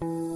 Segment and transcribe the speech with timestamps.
[0.00, 0.29] Thank you.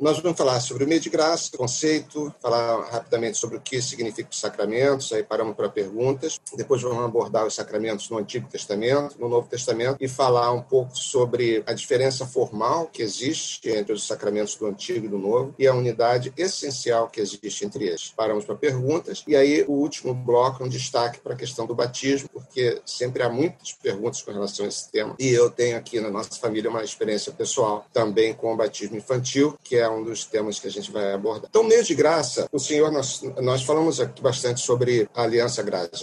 [0.00, 4.28] Nós vamos falar sobre o meio de graça, conceito, falar rapidamente sobre o que significa
[4.30, 6.38] os sacramentos, aí paramos para perguntas.
[6.56, 10.96] Depois vamos abordar os sacramentos no Antigo Testamento, no Novo Testamento e falar um pouco
[10.96, 15.66] sobre a diferença formal que existe entre os sacramentos do Antigo e do Novo e
[15.66, 18.12] a unidade essencial que existe entre eles.
[18.16, 21.74] Paramos para perguntas e aí o último bloco é um destaque para a questão do
[21.74, 25.16] batismo, porque sempre há muitas perguntas com relação a esse tema.
[25.18, 29.58] E eu tenho aqui na nossa família uma experiência pessoal também com o batismo infantil,
[29.64, 31.48] que é um dos temas que a gente vai abordar.
[31.48, 35.62] Então, mês de graça, o senhor, nós, nós falamos aqui bastante sobre a aliança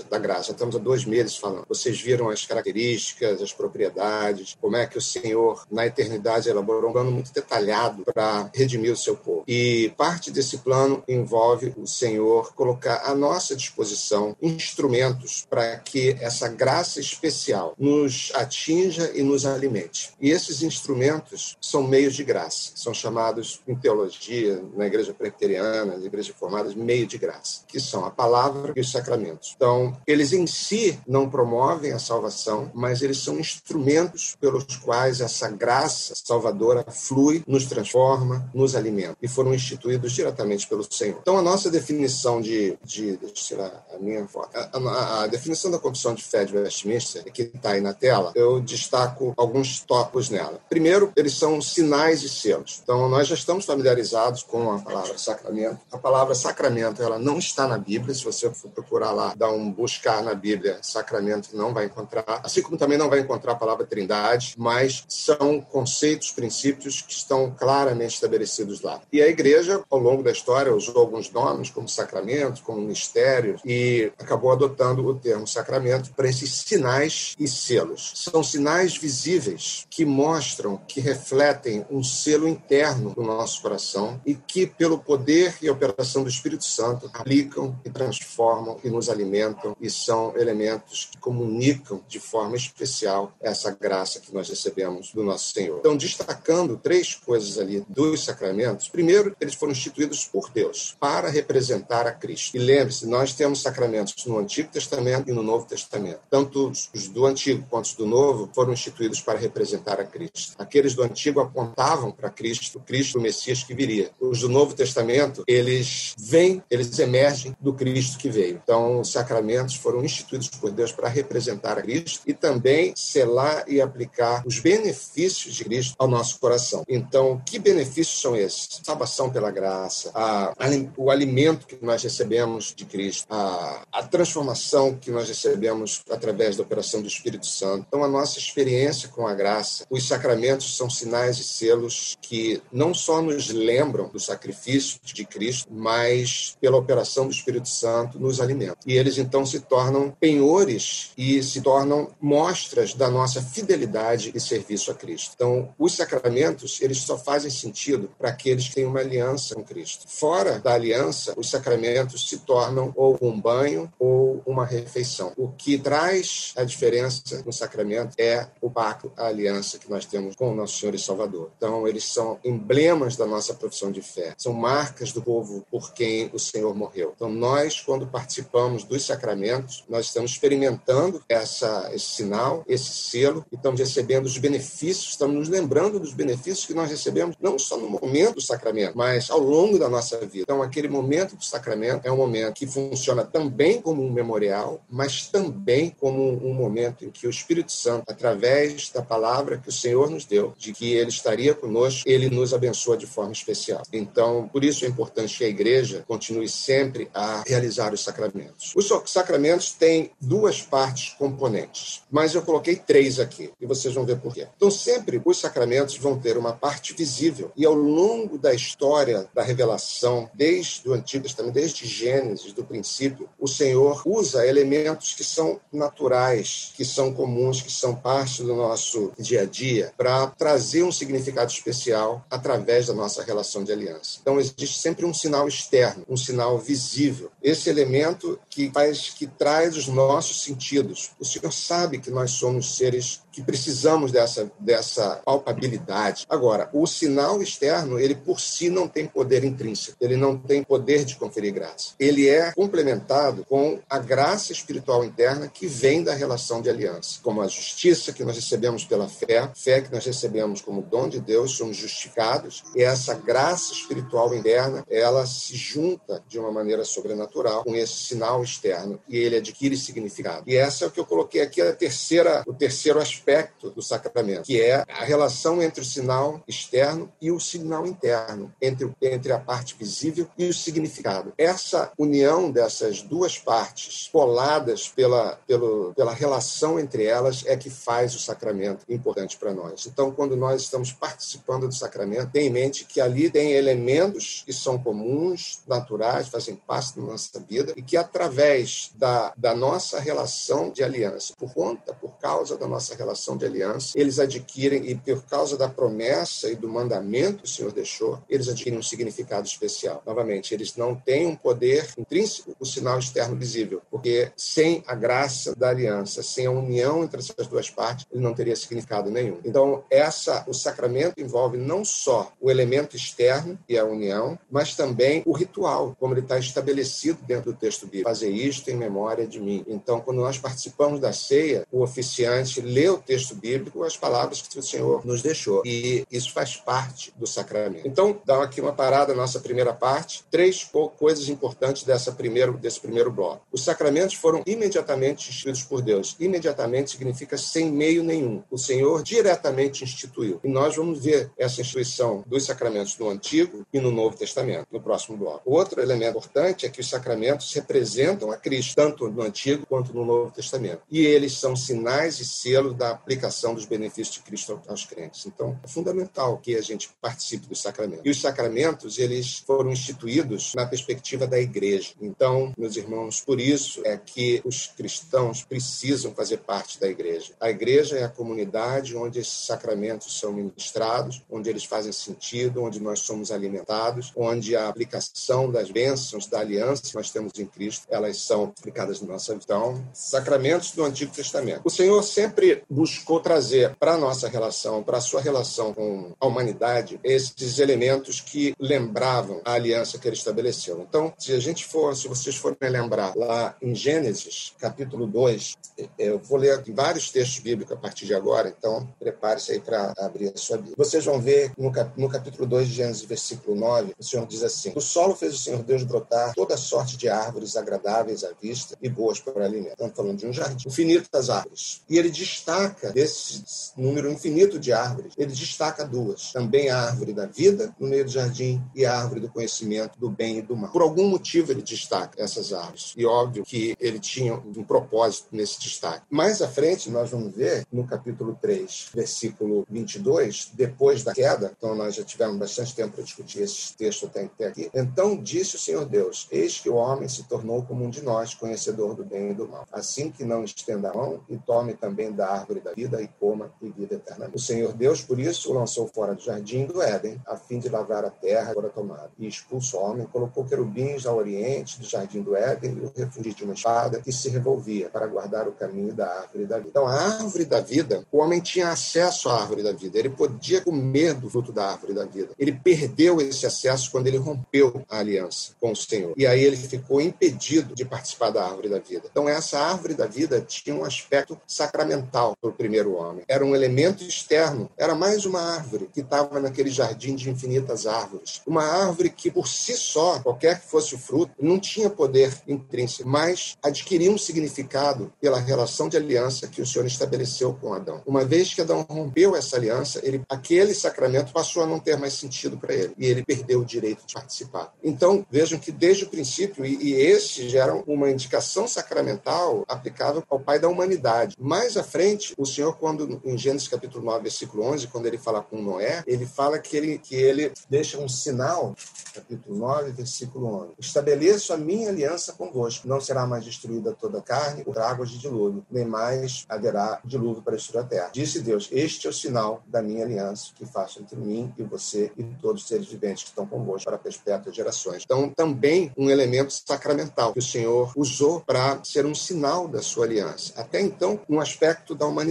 [0.09, 0.51] da graça.
[0.51, 1.65] Estamos há dois meses falando.
[1.67, 6.93] Vocês viram as características, as propriedades, como é que o senhor, na eternidade, elaborou um
[6.93, 9.43] plano muito detalhado para redimir o seu povo.
[9.47, 16.47] E parte desse plano envolve o senhor colocar à nossa disposição instrumentos para que essa
[16.47, 20.11] graça especial nos atinja e nos alimente.
[20.19, 26.35] E esses instrumentos são meios de graça, são chamados teologia, na igreja presbiteriana, nas igrejas
[26.35, 29.53] formadas, meio de graça, que são a palavra e os sacramentos.
[29.55, 35.49] Então, eles em si não promovem a salvação, mas eles são instrumentos pelos quais essa
[35.49, 39.17] graça salvadora flui, nos transforma, nos alimenta.
[39.21, 41.19] E foram instituídos diretamente pelo Senhor.
[41.21, 42.77] Então, a nossa definição de.
[42.83, 44.49] de deixa eu tirar a minha foto.
[44.55, 48.31] A, a, a definição da confissão de fé de Westminster, que está aí na tela,
[48.35, 50.59] eu destaco alguns tópicos nela.
[50.69, 52.79] Primeiro, eles são sinais e selos.
[52.83, 55.79] Então, nós já estamos familiarizados com a palavra sacramento.
[55.91, 58.13] A palavra sacramento ela não está na Bíblia.
[58.13, 62.41] Se você for procurar lá, dar um buscar na Bíblia, sacramento não vai encontrar.
[62.43, 67.51] Assim como também não vai encontrar a palavra trindade, mas são conceitos, princípios que estão
[67.51, 69.01] claramente estabelecidos lá.
[69.11, 74.11] E a igreja, ao longo da história, usou alguns nomes, como sacramento, como mistério, e
[74.19, 78.11] acabou adotando o termo sacramento para esses sinais e selos.
[78.15, 84.65] São sinais visíveis que mostram, que refletem um selo interno do nosso coração e que,
[84.65, 90.35] pelo poder e operação do Espírito Santo, aplicam e transformam e nos alimentam e são
[90.37, 95.79] elementos que comunicam de forma especial essa graça que nós recebemos do nosso Senhor.
[95.79, 102.07] Então, destacando três coisas ali dos sacramentos, primeiro, eles foram instituídos por Deus para representar
[102.07, 102.55] a Cristo.
[102.55, 106.19] E lembre-se, nós temos sacramentos no Antigo Testamento e no Novo Testamento.
[106.29, 110.55] Tanto os do Antigo quanto os do Novo foram instituídos para representar a Cristo.
[110.57, 114.09] Aqueles do Antigo apontavam para Cristo, Cristo, o Messias Messias que viria.
[114.19, 118.59] Os do Novo Testamento, eles vêm, eles emergem do Cristo que veio.
[118.63, 123.79] Então, os sacramentos foram instituídos por Deus para representar a Cristo e também selar e
[123.79, 126.83] aplicar os benefícios de Cristo ao nosso coração.
[126.87, 128.81] Então, que benefícios são esses?
[128.83, 130.67] Salvação pela graça, a, a,
[130.97, 136.63] o alimento que nós recebemos de Cristo, a, a transformação que nós recebemos através da
[136.63, 137.85] operação do Espírito Santo.
[137.87, 142.93] Então, a nossa experiência com a graça, os sacramentos são sinais e selos que não
[142.93, 148.39] só nos nos lembram do sacrifício de Cristo, mas pela operação do Espírito Santo nos
[148.39, 148.77] alimentam.
[148.85, 154.89] E eles então se tornam penhores e se tornam mostras da nossa fidelidade e serviço
[154.91, 155.33] a Cristo.
[155.35, 160.05] Então, os sacramentos, eles só fazem sentido para aqueles que têm uma aliança com Cristo.
[160.07, 165.33] Fora da aliança, os sacramentos se tornam ou um banho ou uma refeição.
[165.35, 170.35] O que traz a diferença no sacramento é o pacto, a aliança que nós temos
[170.35, 171.51] com o nosso Senhor e Salvador.
[171.57, 174.33] Então, eles são emblemas da da nossa profissão de fé.
[174.37, 177.13] São marcas do povo por quem o Senhor morreu.
[177.15, 183.55] Então, nós, quando participamos dos sacramentos, nós estamos experimentando essa, esse sinal, esse selo, e
[183.55, 187.89] estamos recebendo os benefícios, estamos nos lembrando dos benefícios que nós recebemos, não só no
[187.89, 190.43] momento do sacramento, mas ao longo da nossa vida.
[190.43, 195.27] Então, aquele momento do sacramento é um momento que funciona também como um memorial, mas
[195.27, 200.09] também como um momento em que o Espírito Santo, através da palavra que o Senhor
[200.09, 203.81] nos deu, de que ele estaria conosco, ele nos abençoa de forma especial.
[203.93, 208.73] Então, por isso é importante que a igreja continue sempre a realizar os sacramentos.
[208.75, 214.19] Os sacramentos têm duas partes componentes, mas eu coloquei três aqui e vocês vão ver
[214.19, 214.47] por quê.
[214.57, 219.41] Então, sempre os sacramentos vão ter uma parte visível e ao longo da história da
[219.41, 225.59] revelação, desde o Antigo Testamento, desde Gênesis, do princípio, o Senhor usa elementos que são
[225.71, 230.91] naturais, que são comuns, que são parte do nosso dia a dia, para trazer um
[230.91, 234.19] significado especial através da nossa relação de aliança.
[234.21, 237.31] Então existe sempre um sinal externo, um sinal visível.
[237.41, 241.11] Esse elemento que faz, que traz os nossos sentidos.
[241.19, 246.25] O Senhor sabe que nós somos seres que precisamos dessa, dessa palpabilidade.
[246.29, 251.03] Agora, o sinal externo, ele por si não tem poder intrínseco, ele não tem poder
[251.03, 251.93] de conferir graça.
[251.99, 257.41] Ele é complementado com a graça espiritual interna que vem da relação de aliança, como
[257.41, 261.57] a justiça que nós recebemos pela fé, fé que nós recebemos como dom de Deus,
[261.57, 267.75] somos justificados, e essa graça espiritual interna, ela se junta de uma maneira sobrenatural com
[267.75, 270.43] esse sinal externo e ele adquire significado.
[270.47, 273.24] E essa é o que eu coloquei aqui, a terceira, o terceiro aspecto
[273.73, 278.91] do sacramento, que é a relação entre o sinal externo e o sinal interno, entre,
[279.01, 281.33] entre a parte visível e o significado.
[281.37, 288.15] Essa união dessas duas partes, coladas pela, pelo, pela relação entre elas, é que faz
[288.15, 289.85] o sacramento importante para nós.
[289.85, 294.53] Então, quando nós estamos participando do sacramento, tenha em mente que ali tem elementos que
[294.53, 300.69] são comuns, naturais, fazem parte da nossa vida e que através da, da nossa relação
[300.69, 305.23] de aliança, por conta, por causa da nossa relação de aliança, eles adquirem, e por
[305.23, 310.01] causa da promessa e do mandamento que o Senhor deixou, eles adquirem um significado especial.
[310.05, 315.55] Novamente, eles não têm um poder intrínseco, o sinal externo visível, porque sem a graça
[315.55, 319.39] da aliança, sem a união entre essas duas partes, ele não teria significado nenhum.
[319.43, 325.23] Então, essa, o sacramento envolve não só o elemento externo, e a união, mas também
[325.25, 328.09] o ritual, como ele está estabelecido dentro do texto bíblico.
[328.09, 329.63] Fazer isto em memória de mim.
[329.67, 334.59] Então, quando nós participamos da ceia, o oficiante lê o texto bíblico, as palavras que
[334.59, 335.61] o Senhor nos deixou.
[335.65, 337.87] E isso faz parte do sacramento.
[337.87, 340.23] Então, dá aqui uma parada na nossa primeira parte.
[340.29, 343.41] Três coisas importantes dessa primeiro, desse primeiro bloco.
[343.51, 346.15] Os sacramentos foram imediatamente instituídos por Deus.
[346.19, 348.43] Imediatamente significa sem meio nenhum.
[348.49, 350.39] O Senhor diretamente instituiu.
[350.43, 354.81] E nós vamos ver essa instituição dos sacramentos no Antigo e no Novo Testamento, no
[354.81, 355.41] próximo bloco.
[355.45, 360.05] Outro elemento importante é que os sacramentos representam a Cristo, tanto no Antigo quanto no
[360.05, 360.81] Novo Testamento.
[360.89, 365.25] E eles são sinais e selos da aplicação dos benefícios de Cristo aos crentes.
[365.25, 368.05] Então, é fundamental que a gente participe dos sacramentos.
[368.05, 371.93] E os sacramentos, eles foram instituídos na perspectiva da igreja.
[372.01, 377.33] Então, meus irmãos, por isso é que os cristãos precisam fazer parte da igreja.
[377.39, 382.79] A igreja é a comunidade onde esses sacramentos são ministrados, onde eles fazem sentido, onde
[382.79, 387.85] nós somos alimentados, onde a aplicação das bênçãos da aliança que nós temos em Cristo,
[387.89, 389.45] elas são aplicadas na nossa vida.
[389.45, 391.61] Então, sacramentos do Antigo Testamento.
[391.63, 396.27] O Senhor sempre buscou trazer para a nossa relação, para a sua relação com a
[396.27, 400.81] humanidade, esses elementos que lembravam a aliança que ele estabeleceu.
[400.81, 405.55] Então, se a gente for, se vocês forem lembrar lá em Gênesis, capítulo 2,
[405.97, 410.33] eu vou ler vários textos bíblicos a partir de agora, então prepare-se aí para abrir
[410.33, 410.75] a sua Bíblia.
[410.77, 414.71] Vocês vão ver no, no capítulo 2 de Gênesis, versículo 9, o Senhor diz assim:
[414.71, 418.89] Do solo fez o Senhor Deus brotar toda sorte de árvores agradáveis à vista e
[418.89, 419.71] boas para o alimento.
[419.71, 421.81] Estamos falando de um jardim infinito das árvores.
[421.89, 426.31] E ele destaca desse número infinito de árvores, ele destaca duas.
[426.31, 430.09] Também a árvore da vida no meio do jardim e a árvore do conhecimento do
[430.09, 430.71] bem e do mal.
[430.71, 432.93] Por algum motivo ele destaca essas árvores.
[432.97, 436.05] E óbvio que ele tinha um propósito nesse destaque.
[436.09, 441.75] Mais à frente, nós vamos ver no capítulo 3, versículo 22, depois da queda, então
[441.75, 444.69] nós já tivemos bastante tempo para discutir esse texto até aqui.
[444.73, 448.33] Então disse o Senhor Deus: Eis que o homem se tornou como um de nós,
[448.33, 449.65] conhecedor do bem e do mal.
[449.71, 453.51] Assim que não estenda a mão e tome também da árvore da vida e coma
[453.61, 454.35] e vida eternamente.
[454.35, 457.69] O Senhor Deus, por isso, o lançou fora do jardim do Éden, a fim de
[457.69, 459.11] lavrar a terra agora tomada.
[459.17, 463.33] E expulsou o homem, colocou querubins ao oriente do jardim do Éden e o refugiu
[463.33, 466.69] de uma espada que se revolvia para guardar o caminho da árvore da vida.
[466.69, 470.61] Então, a árvore da vida, o homem tinha acesso à árvore da vida, ele podia
[470.61, 472.29] comer do fruto da árvore da vida.
[472.37, 476.13] Ele perdeu esse acesso quando ele rompeu a aliança com o Senhor.
[476.17, 479.07] E aí ele ficou impedido de participar da árvore da vida.
[479.09, 483.23] Então, essa árvore da vida tinha um aspecto sacramental para o primeiro homem.
[483.27, 488.41] Era um elemento externo, era mais uma árvore que estava naquele jardim de infinitas árvores.
[488.45, 493.09] Uma árvore que, por si só, qualquer que fosse o fruto, não tinha poder intrínseco,
[493.09, 498.01] mas adquiria um significado pela relação de aliança que o Senhor estabeleceu com Adão.
[498.05, 502.13] Uma vez que Adão rompeu essa aliança, ele, aquele sacramento passou a não ter mais
[502.13, 504.71] sentido para ele e ele perdeu o direito de participar.
[504.83, 510.39] Então, vejam que desde o princípio, e, e esse gera uma indicação sacramental aplicável ao
[510.39, 511.35] Pai da humanidade.
[511.39, 515.41] Mais à frente, o Senhor, quando em Gênesis capítulo 9, versículo 11, quando ele fala
[515.41, 518.75] com Noé, ele fala que ele, que ele deixa um sinal,
[519.13, 520.73] capítulo 9, versículo 11.
[520.79, 522.87] Estabeleço a minha aliança convosco.
[522.87, 527.41] Não será mais destruída toda a carne por águas de dilúvio, nem mais haverá dilúvio
[527.41, 528.09] para destruir a terra.
[528.13, 532.11] Disse Deus: Este é o sinal da minha aliança que faço entre mim e você
[532.17, 535.03] e todos os seres viventes que estão convosco para perpétuas gerações.
[535.05, 540.05] Então, também um elemento sacramental que o Senhor usou para ser um sinal da sua
[540.05, 540.53] aliança.
[540.55, 542.24] Até então, um aspecto da humanidade.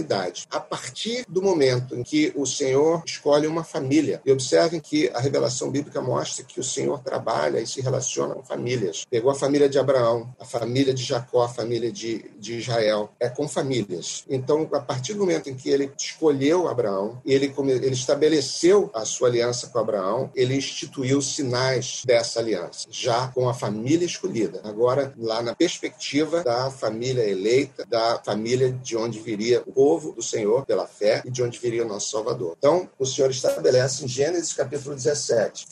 [0.49, 5.19] A partir do momento em que o Senhor escolhe uma família, e observem que a
[5.19, 9.05] revelação bíblica mostra que o Senhor trabalha e se relaciona com famílias.
[9.09, 13.29] Pegou a família de Abraão, a família de Jacó, a família de, de Israel, é
[13.29, 14.23] com famílias.
[14.29, 19.27] Então, a partir do momento em que ele escolheu Abraão, ele, ele estabeleceu a sua
[19.27, 24.61] aliança com Abraão, ele instituiu sinais dessa aliança, já com a família escolhida.
[24.63, 30.23] Agora, lá na perspectiva da família eleita, da família de onde viria o povo do
[30.23, 32.55] Senhor pela fé e de onde viria o nosso Salvador.
[32.57, 35.67] Então, o Senhor estabelece em Gênesis capítulo 17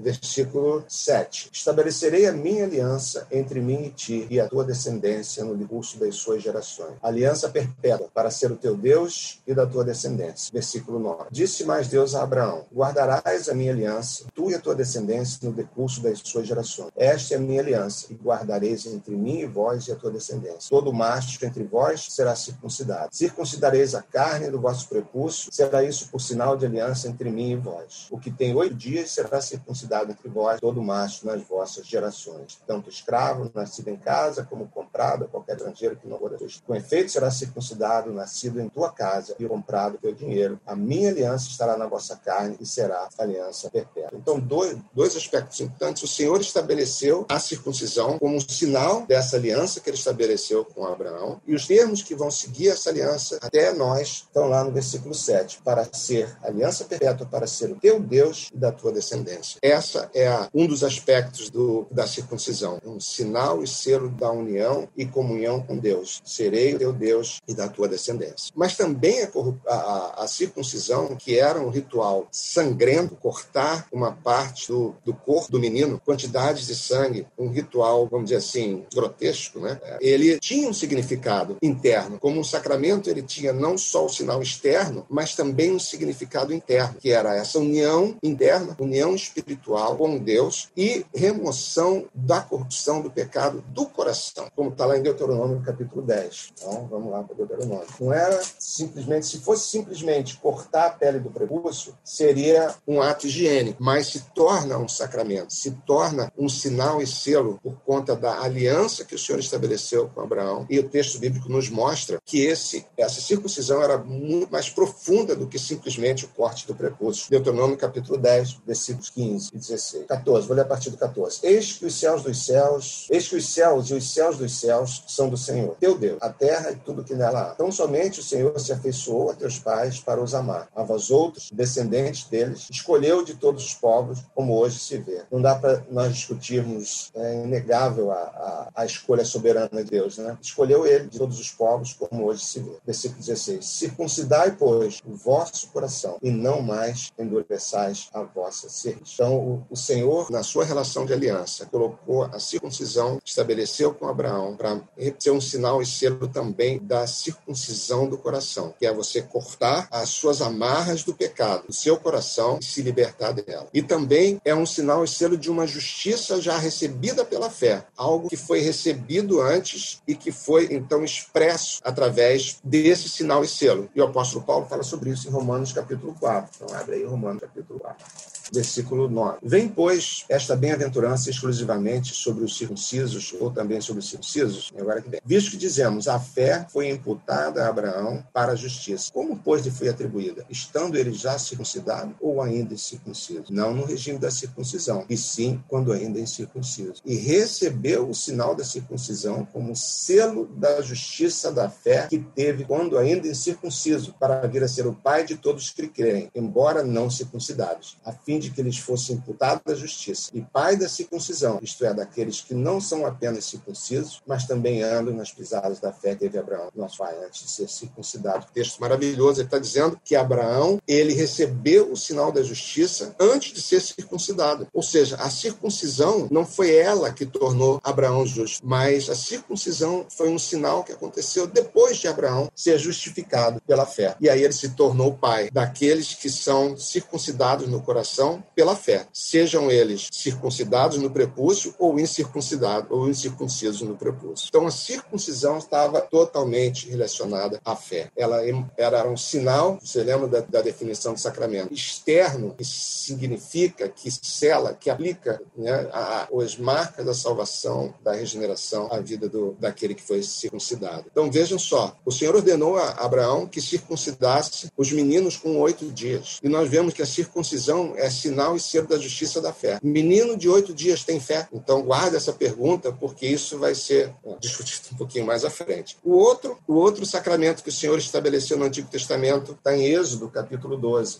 [0.00, 1.50] versículo 7.
[1.52, 6.16] Estabelecerei a minha aliança entre mim e ti e a tua descendência no curso das
[6.16, 6.94] suas gerações.
[7.02, 10.50] Aliança perpétua para ser o teu Deus e da tua descendência.
[10.52, 11.24] Versículo 9.
[11.30, 15.52] Disse mais Deus a Abraão: Guardarás a minha aliança, tu e a tua descendência no
[15.52, 16.90] decurso das suas gerações.
[16.96, 20.70] Esta é a minha aliança, e guardareis entre mim e vós e a tua descendência.
[20.70, 23.08] Todo macho entre vós será circuncidado.
[23.12, 27.56] Circuncidareis a carne do vosso prepúcio, será isso por sinal de aliança entre mim e
[27.56, 28.06] vós.
[28.10, 32.58] O que tem oito dias será circuncidado dado entre vós todo macho nas vossas gerações,
[32.66, 37.30] tanto escravo, nascido em casa, como comprado, qualquer estrangeiro que não for Com efeito, será
[37.30, 40.60] circuncidado, nascido em tua casa e comprado teu dinheiro.
[40.64, 44.16] A minha aliança estará na vossa carne e será aliança perpétua.
[44.16, 46.02] Então, dois, dois aspectos importantes.
[46.04, 51.40] O Senhor estabeleceu a circuncisão como um sinal dessa aliança que ele estabeleceu com Abraão,
[51.46, 55.60] e os termos que vão seguir essa aliança até nós estão lá no versículo 7,
[55.64, 59.58] para ser aliança perpétua, para ser o teu Deus e da tua descendência.
[59.62, 64.30] É essa é a, um dos aspectos do, da circuncisão, um sinal e selo da
[64.30, 66.20] união e comunhão com Deus.
[66.22, 68.52] Serei o teu Deus e da tua descendência.
[68.54, 74.94] Mas também a, a, a circuncisão, que era um ritual sangrento, cortar uma parte do,
[75.02, 79.80] do corpo do menino, quantidades de sangue, um ritual, vamos dizer assim, grotesco, né?
[80.00, 82.18] Ele tinha um significado interno.
[82.18, 86.96] Como um sacramento, ele tinha não só o sinal externo, mas também um significado interno,
[87.00, 93.10] que era essa união interna, união espiritual espiritual com Deus e remoção da corrupção do
[93.10, 96.52] pecado do coração, como está lá em Deuteronômio capítulo 10.
[96.52, 97.86] Então, vamos lá para Deuteronômio.
[98.00, 103.82] Não era simplesmente, se fosse simplesmente cortar a pele do prepúcio, seria um ato higiênico,
[103.82, 109.04] mas se torna um sacramento, se torna um sinal e selo por conta da aliança
[109.04, 110.66] que o Senhor estabeleceu com Abraão.
[110.70, 115.46] E o texto bíblico nos mostra que esse, essa circuncisão era muito mais profunda do
[115.46, 117.30] que simplesmente o corte do prepúcio.
[117.30, 120.06] Deuteronômio capítulo 10, versículos 15 16.
[120.06, 121.40] 14, vou ler a partir do 14.
[121.42, 125.04] Eis que os céus dos céus, eis que os céus e os céus dos céus
[125.08, 127.52] são do Senhor, teu Deus, a terra e tudo que nela há.
[127.54, 130.68] Então somente o Senhor se afeiçoou a teus pais para os amar.
[130.74, 135.22] A vós outros, descendentes deles, escolheu de todos os povos, como hoje se vê.
[135.30, 140.36] Não dá para nós discutirmos, é inegável a, a, a, escolha soberana de Deus, né?
[140.40, 142.72] Escolheu ele de todos os povos, como hoje se vê.
[142.84, 143.64] Versículo 16.
[143.64, 149.12] Circuncidai, pois, o vosso coração, e não mais endureçais a vossa cerviz.
[149.14, 149.39] Então,
[149.70, 154.80] o, Senhor, na sua relação de aliança, colocou a circuncisão, estabeleceu com Abraão, para
[155.18, 160.10] ser um sinal e selo também da circuncisão do coração, que é você cortar as
[160.10, 163.68] suas amarras do pecado, do seu coração, e se libertar dela.
[163.72, 168.28] E também é um sinal e selo de uma justiça já recebida pela fé, algo
[168.28, 173.88] que foi recebido antes e que foi então expresso através desse sinal e selo.
[173.94, 176.50] E o apóstolo Paulo fala sobre isso em Romanos capítulo 4.
[176.56, 179.38] Então abre aí Romanos capítulo 4 versículo 9.
[179.42, 185.08] Vem, pois, esta bem-aventurança exclusivamente sobre os circuncisos, ou também sobre os circuncisos, agora que
[185.08, 185.20] vem.
[185.24, 189.10] Visto que dizemos, a fé foi imputada a Abraão para a justiça.
[189.12, 190.44] Como, pois, lhe foi atribuída?
[190.50, 193.44] Estando ele já circuncidado ou ainda incircunciso?
[193.50, 197.02] Não no regime da circuncisão, e sim quando ainda incircunciso.
[197.04, 202.98] E recebeu o sinal da circuncisão como selo da justiça da fé que teve quando
[202.98, 207.96] ainda incircunciso, para vir a ser o pai de todos que creem, embora não circuncidados,
[208.04, 211.94] a fim de que lhes fosse imputada a justiça, e pai da circuncisão, isto é,
[211.94, 216.38] daqueles que não são apenas circuncisos, mas também andam nas pisadas da fé que teve
[216.38, 218.46] Abraão, nosso pai, antes de ser circuncidado.
[218.52, 223.60] Texto maravilhoso, ele está dizendo que Abraão, ele recebeu o sinal da justiça antes de
[223.60, 224.66] ser circuncidado.
[224.72, 230.28] Ou seja, a circuncisão não foi ela que tornou Abraão justo, mas a circuncisão foi
[230.28, 234.16] um sinal que aconteceu depois de Abraão ser justificado pela fé.
[234.20, 239.70] E aí ele se tornou pai daqueles que são circuncidados no coração pela fé, sejam
[239.70, 244.48] eles circuncidados no prepúcio ou incircuncidados ou incircuncisos no prepúcio.
[244.48, 248.10] Então a circuncisão estava totalmente relacionada à fé.
[248.16, 248.42] Ela
[248.76, 254.74] era um sinal, você lembra da, da definição de sacramento, externo, que significa, que sela,
[254.74, 260.02] que aplica né, a, as marcas da salvação, da regeneração à vida do, daquele que
[260.02, 261.06] foi circuncidado.
[261.10, 266.38] Então vejam só, o Senhor ordenou a Abraão que circuncidasse os meninos com oito dias.
[266.42, 269.78] E nós vemos que a circuncisão é sinal e selo da justiça da fé.
[269.82, 271.48] Menino de oito dias tem fé?
[271.52, 275.96] Então guarda essa pergunta, porque isso vai ser discutido um pouquinho mais à frente.
[276.04, 280.28] O outro, o outro sacramento que o Senhor estabeleceu no Antigo Testamento está em Êxodo,
[280.28, 281.18] capítulo 12.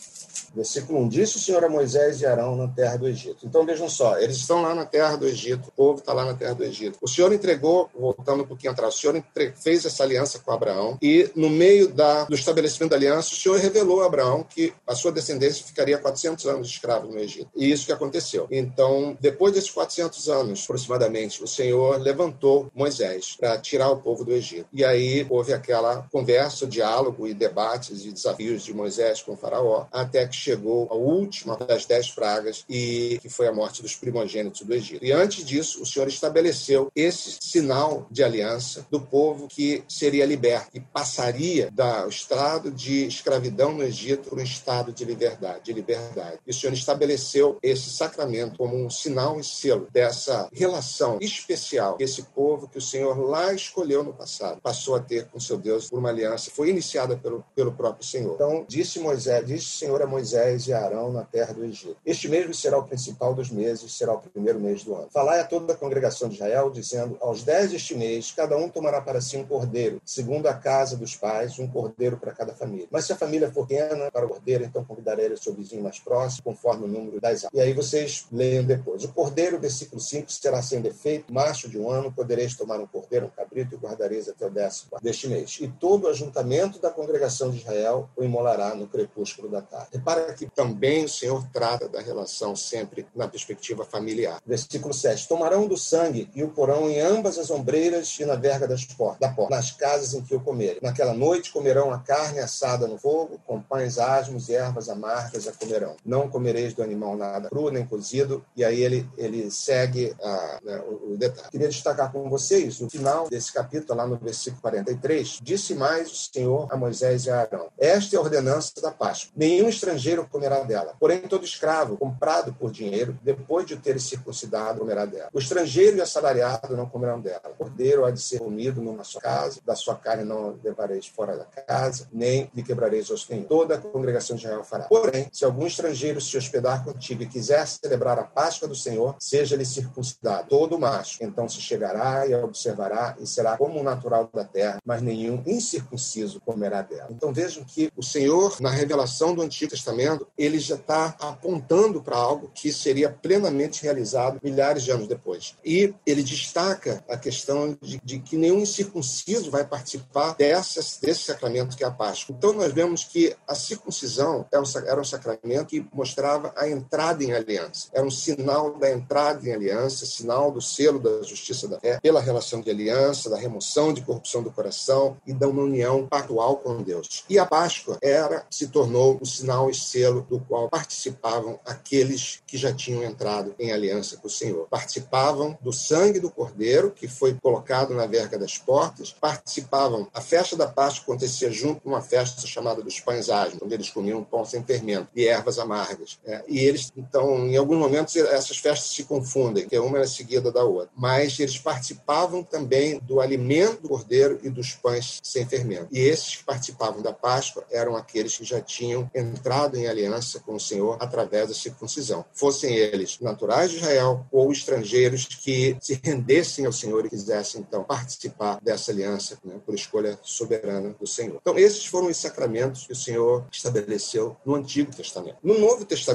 [0.54, 1.08] Versículo 1.
[1.08, 3.46] Disse o Senhor a Moisés e Arão na terra do Egito.
[3.46, 6.34] Então vejam só, eles estão lá na terra do Egito, o povo está lá na
[6.34, 6.98] terra do Egito.
[7.00, 9.22] O Senhor entregou, voltando um pouquinho atrás, o Senhor
[9.54, 13.58] fez essa aliança com Abraão e no meio da, do estabelecimento da aliança, o Senhor
[13.58, 16.68] revelou a Abraão que a sua descendência ficaria 400 anos
[16.98, 17.50] no Egito.
[17.54, 18.46] E isso que aconteceu.
[18.50, 24.32] Então, depois desses 400 anos, aproximadamente, o Senhor levantou Moisés para tirar o povo do
[24.32, 24.66] Egito.
[24.72, 29.86] E aí houve aquela conversa, diálogo e debates e desafios de Moisés com o faraó,
[29.92, 34.62] até que chegou a última das dez pragas e que foi a morte dos primogênitos
[34.62, 35.04] do Egito.
[35.04, 40.70] E antes disso, o Senhor estabeleceu esse sinal de aliança do povo que seria liberto
[40.74, 46.38] e passaria do estado de escravidão no Egito para um estado de liberdade, de liberdade.
[46.46, 52.04] E o Senhor estabeleceu esse sacramento como um sinal e selo dessa relação especial que
[52.04, 55.88] esse povo que o Senhor lá escolheu no passado passou a ter com seu Deus
[55.88, 58.34] por uma aliança foi iniciada pelo, pelo próprio Senhor.
[58.34, 61.96] Então disse Moisés, disse o Senhor a Moisés e a Arão na terra do Egito:
[62.04, 65.08] Este mês será o principal dos meses, será o primeiro mês do ano.
[65.12, 69.00] Falai a toda a congregação de Israel, dizendo: Aos dez deste mês, cada um tomará
[69.00, 72.88] para si um cordeiro, segundo a casa dos pais, um cordeiro para cada família.
[72.90, 75.98] Mas se a família for pequena para o cordeiro, então convidarei ele seu vizinho mais
[75.98, 77.48] próximo, conforme o número das aves.
[77.52, 79.04] E aí vocês leiam depois.
[79.04, 83.26] O cordeiro, versículo 5, será sem defeito, macho de um ano, podereis tomar um cordeiro,
[83.26, 85.58] um cabrito, e guardareis até o décimo deste mês.
[85.60, 89.88] E todo o ajuntamento da congregação de Israel o imolará no crepúsculo da tarde.
[89.92, 94.40] Repara que também o Senhor trata da relação sempre na perspectiva familiar.
[94.46, 95.28] Versículo 7.
[95.28, 99.20] Tomarão do sangue e o porão em ambas as ombreiras e na verga das portas,
[99.20, 100.78] da porta, nas casas em que o comerem.
[100.82, 105.52] Naquela noite comerão a carne assada no fogo, com pães asmos e ervas amargas a
[105.52, 105.96] comerão.
[106.04, 108.44] Não comereis do animal nada cru nem cozido.
[108.56, 111.48] E aí ele, ele segue a, né, o, o detalhe.
[111.50, 116.14] Queria destacar com vocês, no final desse capítulo, lá no versículo 43, disse mais o
[116.14, 119.32] Senhor a Moisés e a Arão: Esta é a ordenança da Páscoa.
[119.36, 120.94] Nenhum estrangeiro comerá dela.
[120.98, 125.30] Porém, todo escravo, comprado por dinheiro, depois de ter circuncidado, comerá dela.
[125.32, 127.42] O estrangeiro e assalariado não comerão dela.
[127.50, 131.36] O cordeiro há de ser comido numa sua casa, da sua carne não levareis fora
[131.36, 133.44] da casa, nem lhe quebrareis os nenhum.
[133.44, 134.84] Toda a congregação de Israel fará.
[134.84, 139.64] Porém, se algum estrangeiro se hospedar contigo e quiser celebrar a Páscoa do Senhor, seja-lhe
[139.64, 141.18] circuncidado, todo macho.
[141.22, 145.42] Então se chegará e a observará e será como um natural da terra, mas nenhum
[145.46, 147.08] incircunciso comerá dela.
[147.10, 152.16] Então vejam que o Senhor, na revelação do Antigo Testamento, ele já está apontando para
[152.16, 155.54] algo que seria plenamente realizado milhares de anos depois.
[155.64, 161.76] E ele destaca a questão de, de que nenhum incircunciso vai participar dessas, desse sacramento
[161.76, 162.34] que é a Páscoa.
[162.36, 167.32] Então nós vemos que a circuncisão um, era um sacramento que mostrava a entrada em
[167.32, 167.88] aliança.
[167.92, 172.20] Era um sinal da entrada em aliança, sinal do selo da justiça da fé, pela
[172.20, 176.82] relação de aliança, da remoção de corrupção do coração e da uma união pactual com
[176.82, 177.24] Deus.
[177.28, 182.56] E a Páscoa era, se tornou o sinal e selo do qual participavam aqueles que
[182.56, 184.66] já tinham entrado em aliança com o Senhor.
[184.68, 190.08] Participavam do sangue do cordeiro, que foi colocado na verga das portas, participavam.
[190.14, 193.90] A festa da Páscoa acontecia junto com uma festa chamada dos pães asmos, onde eles
[193.90, 196.18] comiam pão sem fermento e ervas amargas.
[196.24, 200.52] É, e eles, então, em alguns momentos, essas festas se confundem, que uma era seguida
[200.52, 200.90] da outra.
[200.96, 205.88] Mas eles participavam também do alimento do cordeiro e dos pães sem fermento.
[205.90, 210.54] E esses que participavam da Páscoa eram aqueles que já tinham entrado em aliança com
[210.54, 212.24] o Senhor através da circuncisão.
[212.32, 217.82] Fossem eles naturais de Israel ou estrangeiros que se rendessem ao Senhor e quisessem, então,
[217.82, 221.38] participar dessa aliança né, por escolha soberana do Senhor.
[221.40, 225.38] Então, esses foram os sacramentos que o Senhor estabeleceu no Antigo Testamento.
[225.42, 226.09] No Novo Testamento,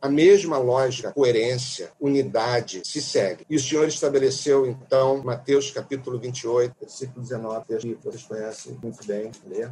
[0.00, 3.44] a mesma lógica, coerência, unidade se segue.
[3.48, 9.30] E o Senhor estabeleceu, então, Mateus capítulo 28, versículo 19, que vocês conhecem muito bem,
[9.46, 9.70] ler.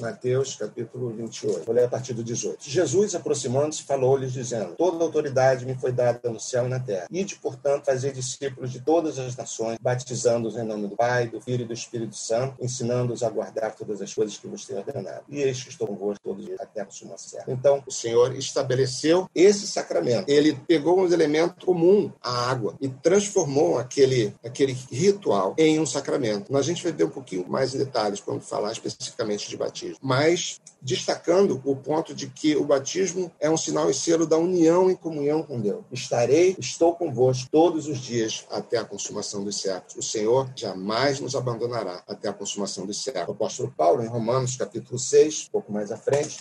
[0.00, 1.64] Mateus capítulo 28.
[1.64, 2.58] Vou ler a partir do 18.
[2.60, 7.06] Jesus, aproximando-se, falou-lhes, dizendo: Toda autoridade me foi dada no céu e na terra.
[7.10, 11.62] Ide, portanto, fazer discípulos de todas as nações, batizando-os em nome do Pai, do Filho
[11.62, 15.24] e do Espírito Santo, ensinando-os a guardar todas as coisas que vos tenho ordenado.
[15.28, 17.42] E eis que estou convosco todos até a consumação.
[17.48, 18.97] Então, o Senhor estabeleceu
[19.34, 20.28] esse sacramento.
[20.28, 26.56] Ele pegou um elemento comum, a água, e transformou aquele, aquele ritual em um sacramento.
[26.56, 29.98] A gente vai ver um pouquinho mais em detalhes quando falar especificamente de batismo.
[30.02, 34.90] Mas destacando o ponto de que o batismo é um sinal e selo da união
[34.90, 35.84] e comunhão com Deus.
[35.92, 39.96] Estarei, estou convosco todos os dias até a consumação dos séculos.
[39.96, 43.28] O Senhor jamais nos abandonará até a consumação dos séculos.
[43.28, 46.38] O apóstolo Paulo, em Romanos, capítulo 6, um pouco mais à frente,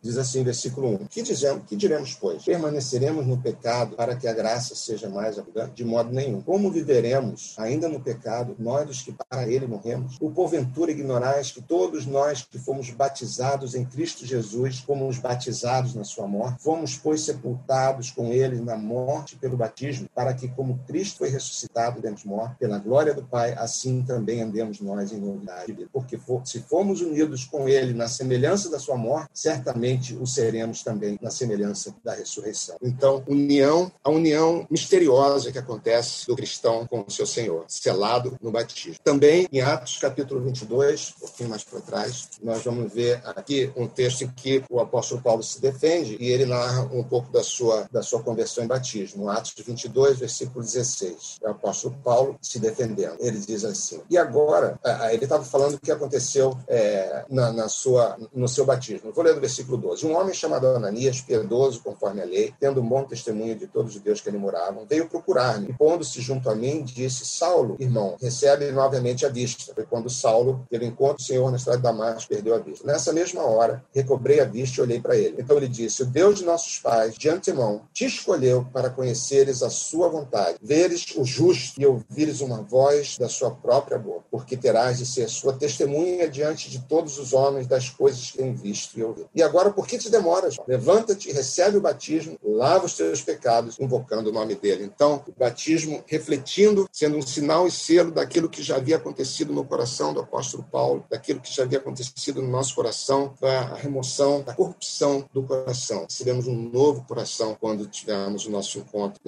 [0.00, 2.44] Diz assim, versículo 1: Que dizemos, que diremos, pois?
[2.44, 5.74] Permaneceremos no pecado para que a graça seja mais abundante?
[5.74, 6.40] De modo nenhum.
[6.40, 10.16] Como viveremos ainda no pecado, nós dos que para ele morremos?
[10.20, 16.04] O porventura ignorais que todos nós que fomos batizados em Cristo Jesus, fomos batizados na
[16.04, 21.18] sua morte, fomos, pois, sepultados com ele na morte pelo batismo, para que, como Cristo
[21.18, 25.66] foi ressuscitado dentre os mortos, pela glória do Pai, assim também andemos nós em novidade
[25.66, 25.90] de vida.
[25.92, 29.87] Porque for, se fomos unidos com ele na semelhança da sua morte, certamente
[30.20, 32.76] o seremos também na semelhança da ressurreição.
[32.82, 38.50] Então, união, a união misteriosa que acontece do cristão com o seu Senhor, selado no
[38.50, 38.96] batismo.
[39.04, 43.86] Também em Atos capítulo 22, um pouquinho mais para trás, nós vamos ver aqui um
[43.86, 47.88] texto em que o apóstolo Paulo se defende e ele narra um pouco da sua
[47.90, 49.28] da sua conversão em batismo.
[49.28, 51.38] Atos 22, versículo 16.
[51.42, 53.16] É o apóstolo Paulo se defendendo.
[53.20, 54.78] Ele diz assim: E agora,
[55.12, 59.10] ele estava falando o que aconteceu é, na, na, sua, no seu batismo.
[59.10, 60.06] Eu vou ler do versículo 12.
[60.06, 63.94] Um homem chamado Ananias, piedoso conforme a lei, tendo um bom testemunho de todos os
[63.94, 65.70] judeus que ali moravam, veio procurar-me.
[65.70, 69.74] E pondo-se junto a mim, disse: Saulo, irmão, recebe novamente a vista.
[69.74, 72.86] Foi quando Saulo, pelo encontro do Senhor na estrada de Damasco, perdeu a vista.
[72.86, 75.36] Nessa mesma hora, recobrei a vista e olhei para ele.
[75.38, 79.70] Então ele disse: O Deus de nossos pais, de antemão, te escolheu para conheceres a
[79.70, 84.98] sua vontade, veres o justo e ouvires uma voz da sua própria boca, porque terás
[84.98, 89.04] de ser sua testemunha diante de todos os homens das coisas que tem visto e
[89.04, 89.28] ouvido.
[89.34, 90.56] E agora Por que te demoras?
[90.66, 94.84] Levanta-te, recebe o batismo, lava os teus pecados, invocando o nome dele.
[94.84, 99.64] Então, o batismo refletindo, sendo um sinal e selo daquilo que já havia acontecido no
[99.64, 104.54] coração do apóstolo Paulo, daquilo que já havia acontecido no nosso coração, a remoção da
[104.54, 106.06] corrupção do coração.
[106.08, 109.20] Seremos um novo coração quando tivermos o nosso encontro